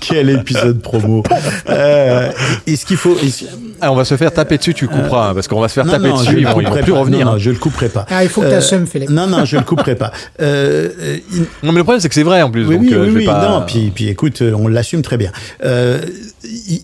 [0.00, 1.22] quel épisode promo.
[1.68, 2.30] Euh,
[2.66, 3.44] et ce qu'il faut, et ce-
[3.80, 5.86] Ah, on va se faire taper dessus, tu couperas, hein, parce qu'on va se faire
[5.86, 7.24] Non, taper non, dessus, ils vont, ils vont couperai plus revenir.
[7.26, 8.06] Non, non, je le couperai pas.
[8.10, 9.10] Ah, il faut que Euh, t'assumes, Philippe.
[9.10, 10.12] Non, non, je le couperai pas.
[10.40, 12.66] Euh, euh, il- Non, mais le problème, c'est que c'est vrai en plus.
[12.66, 14.68] oui, donc, oui, euh, oui, je vais oui, pas- non, puis, puis écoute, euh, on
[14.68, 15.32] l'assume très bien.
[15.64, 16.00] Euh,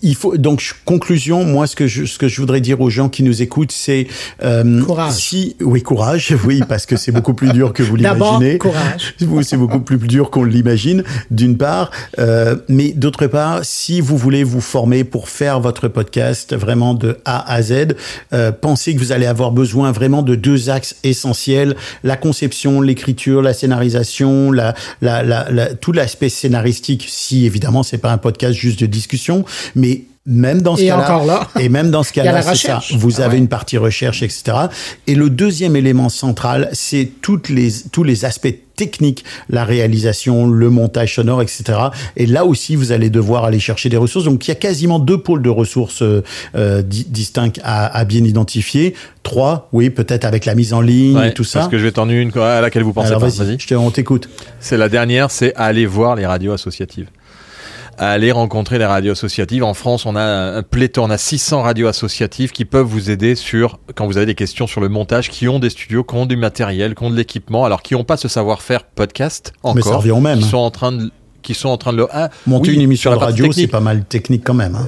[0.03, 1.43] il faut donc conclusion.
[1.43, 4.07] Moi, ce que je, ce que je voudrais dire aux gens qui nous écoutent, c'est
[4.43, 5.13] euh, Courage.
[5.13, 8.57] Si, oui, courage, oui, parce que c'est beaucoup plus dur que vous D'abord, l'imaginez.
[8.57, 9.13] courage.
[9.27, 11.76] Oui, c'est beaucoup plus dur qu'on l'imagine, d'une part,
[12.19, 17.17] euh, mais d'autre part, si vous voulez vous former pour faire votre podcast vraiment de
[17.25, 17.95] A à Z,
[18.33, 23.41] euh, pensez que vous allez avoir besoin vraiment de deux axes essentiels la conception, l'écriture,
[23.41, 24.51] la scénarisation,
[25.81, 27.05] tout l'aspect scénaristique.
[27.09, 31.03] Si évidemment, c'est pas un podcast juste de discussion, mais même dans ce Et cas-là,
[31.03, 31.47] encore là.
[31.59, 32.81] et même dans ce cas-là, c'est ça.
[32.97, 33.39] Vous Ah avez ouais.
[33.39, 34.43] une partie recherche, etc.
[35.07, 40.69] Et le deuxième élément central, c'est toutes les, tous les aspects techniques, la réalisation, le
[40.69, 41.63] montage sonore, etc.
[42.15, 44.25] Et là aussi, vous allez devoir aller chercher des ressources.
[44.25, 46.21] Donc, il y a quasiment deux pôles de ressources euh,
[46.83, 48.93] di- distincts à, à bien identifier.
[49.23, 51.59] Trois, oui, peut-être avec la mise en ligne Ouais, et tout ça.
[51.59, 53.27] Parce que je vais t'en une à laquelle vous pensez Alors, pas.
[53.29, 53.59] vas-y, Vas-y.
[53.59, 54.29] je te- on t'écoute.
[54.59, 57.07] C'est la dernière, c'est aller voir les radios associatives.
[57.97, 59.63] Aller rencontrer les radios associatives.
[59.63, 63.35] En France, on a un pléthore, on a 600 radios associatives qui peuvent vous aider
[63.35, 66.25] sur, quand vous avez des questions sur le montage, qui ont des studios, qui ont
[66.25, 69.75] du matériel, qui ont de l'équipement, alors qui n'ont pas ce savoir-faire podcast encore.
[69.75, 71.97] Mais ça revient au même, Qui sont en train de, qui sont en train de
[71.97, 74.75] le, ah, Monter oui, une émission de radio, c'est pas mal technique quand même.
[74.75, 74.87] Hein.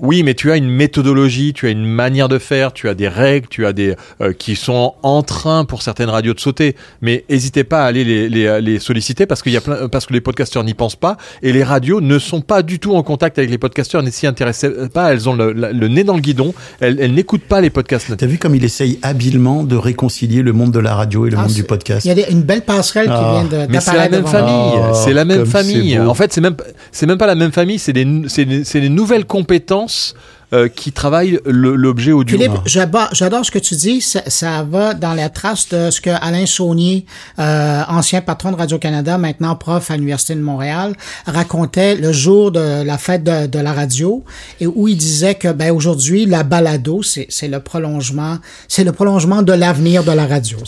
[0.00, 3.08] Oui, mais tu as une méthodologie, tu as une manière de faire, tu as des
[3.08, 6.76] règles, tu as des euh, qui sont en train pour certaines radios de sauter.
[7.02, 10.06] Mais n'hésitez pas à aller les, les, les solliciter parce qu'il y a plein, parce
[10.06, 13.02] que les podcasteurs n'y pensent pas et les radios ne sont pas du tout en
[13.02, 15.12] contact avec les podcasteurs, ne s'y intéressent pas.
[15.12, 16.54] Elles ont le, le- le nez dans le guidon.
[16.80, 18.16] Elles, elles n'écoutent pas les podcasts.
[18.16, 21.36] T'as vu comme il essaye habilement de réconcilier le monde de la radio et le
[21.38, 22.04] Ah, monde du podcast?
[22.04, 24.26] Il y a des- une belle passerelle Ah, qui vient de Mais c'est la même
[24.26, 25.98] famille, Oh, c'est la même famille.
[25.98, 26.56] En fait, c'est même
[26.92, 30.14] c'est même pas la même famille, c'est des c'est des, c'est des nouvelles compétences France
[30.54, 32.38] euh, qui travaillent le- l'objet audio.
[32.38, 34.00] Philippe, j'adore, j'adore ce que tu dis.
[34.00, 37.04] Ça, ça va dans la trace de ce que Alain Saunier,
[37.38, 40.94] euh, ancien patron de Radio-Canada, maintenant prof à l'Université de Montréal,
[41.26, 44.22] racontait le jour de la fête de, de la radio
[44.60, 48.38] et où il disait que, ben, aujourd'hui, la balado, c'est, le prolongement,
[48.68, 50.58] c'est le prolongement de l'avenir de la radio.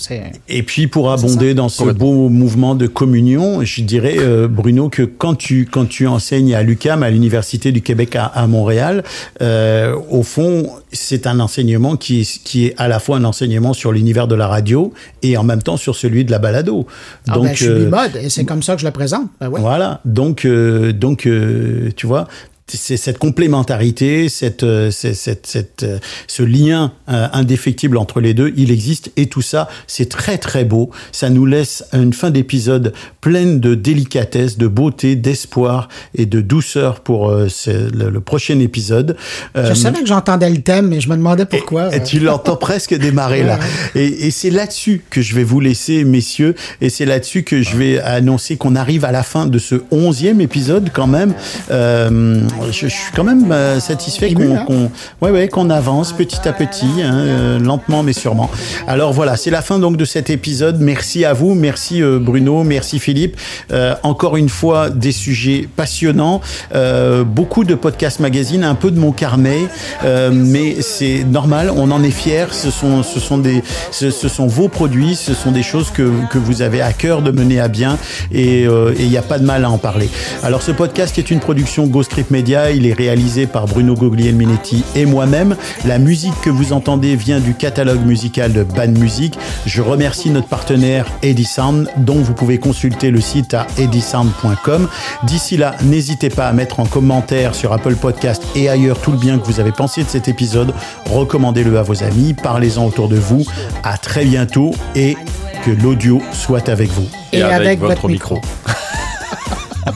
[0.49, 5.03] Et puis pour abonder dans ce beau mouvement de communion, je dirais euh, Bruno que
[5.03, 9.05] quand tu quand tu enseignes à l'UCAM à l'université du Québec à, à Montréal,
[9.43, 9.76] euh,
[10.11, 13.93] au fond c'est un enseignement qui est qui est à la fois un enseignement sur
[13.93, 16.87] l'univers de la radio et en même temps sur celui de la balado.
[17.29, 19.29] ah, Donc ben, je suis euh, mode et c'est comme ça que je le présente.
[19.41, 19.61] Ben ouais.
[19.61, 20.01] voilà.
[20.05, 22.27] Donc euh, donc euh, tu vois
[22.68, 28.52] c'est cette complémentarité, cette, euh, cette, cette, euh, ce lien euh, indéfectible entre les deux,
[28.56, 30.90] il existe et tout ça, c'est très très beau.
[31.12, 37.00] Ça nous laisse une fin d'épisode pleine de délicatesse, de beauté, d'espoir et de douceur
[37.00, 39.16] pour euh, le, le prochain épisode.
[39.56, 41.94] Euh, Je savais que j'entendais le thème, mais je me demandais pourquoi.
[41.94, 43.60] et tu l'entends presque démarrer là.
[43.94, 46.56] Et, et c'est là-dessus que je vais vous laisser, messieurs.
[46.80, 50.40] Et c'est là-dessus que je vais annoncer qu'on arrive à la fin de ce onzième
[50.40, 51.32] épisode quand même.
[51.70, 52.40] Euh,
[52.70, 54.90] je, je suis quand même euh, satisfait qu'on hein qu'on
[55.20, 58.50] ouais, ouais, qu'on avance petit à petit, hein, euh, lentement mais sûrement.
[58.86, 60.80] Alors voilà, c'est la fin donc de cet épisode.
[60.80, 63.36] Merci à vous, merci euh, Bruno, merci Philippe.
[63.72, 66.40] Euh, encore une fois, des sujets passionnants,
[66.74, 69.66] euh, beaucoup de podcasts magazines, un peu de mon carnet,
[70.04, 72.52] euh, mais c'est normal, on en est fiers.
[72.52, 76.11] Ce sont, ce sont des, ce, ce sont vos produits, ce sont des choses que,
[76.30, 77.98] que vous avez à cœur de mener à bien,
[78.32, 80.09] et euh, il n'y a pas de mal à en parler.
[80.42, 85.05] Alors ce podcast est une production Trip Media, il est réalisé par Bruno Guglielminetti et
[85.05, 85.57] moi-même.
[85.84, 89.36] La musique que vous entendez vient du catalogue musical de Ban Music.
[89.66, 94.88] Je remercie notre partenaire Edisound, dont vous pouvez consulter le site à edisound.com.
[95.24, 99.18] D'ici là, n'hésitez pas à mettre en commentaire sur Apple Podcast et ailleurs tout le
[99.18, 100.72] bien que vous avez pensé de cet épisode.
[101.11, 103.44] Recommandez-le à vos amis, parlez-en autour de vous.
[103.82, 105.16] À très bientôt et
[105.64, 107.09] que l'audio soit avec vous.
[107.32, 108.40] Et, avec, votre micro.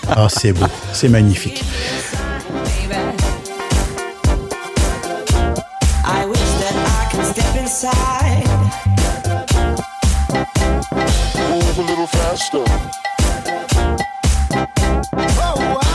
[0.09, 1.63] Ah, c'est beau, c'est magnifique.
[7.81, 8.45] side.
[11.49, 12.65] Move a little faster.
[15.17, 15.90] Oh, wow.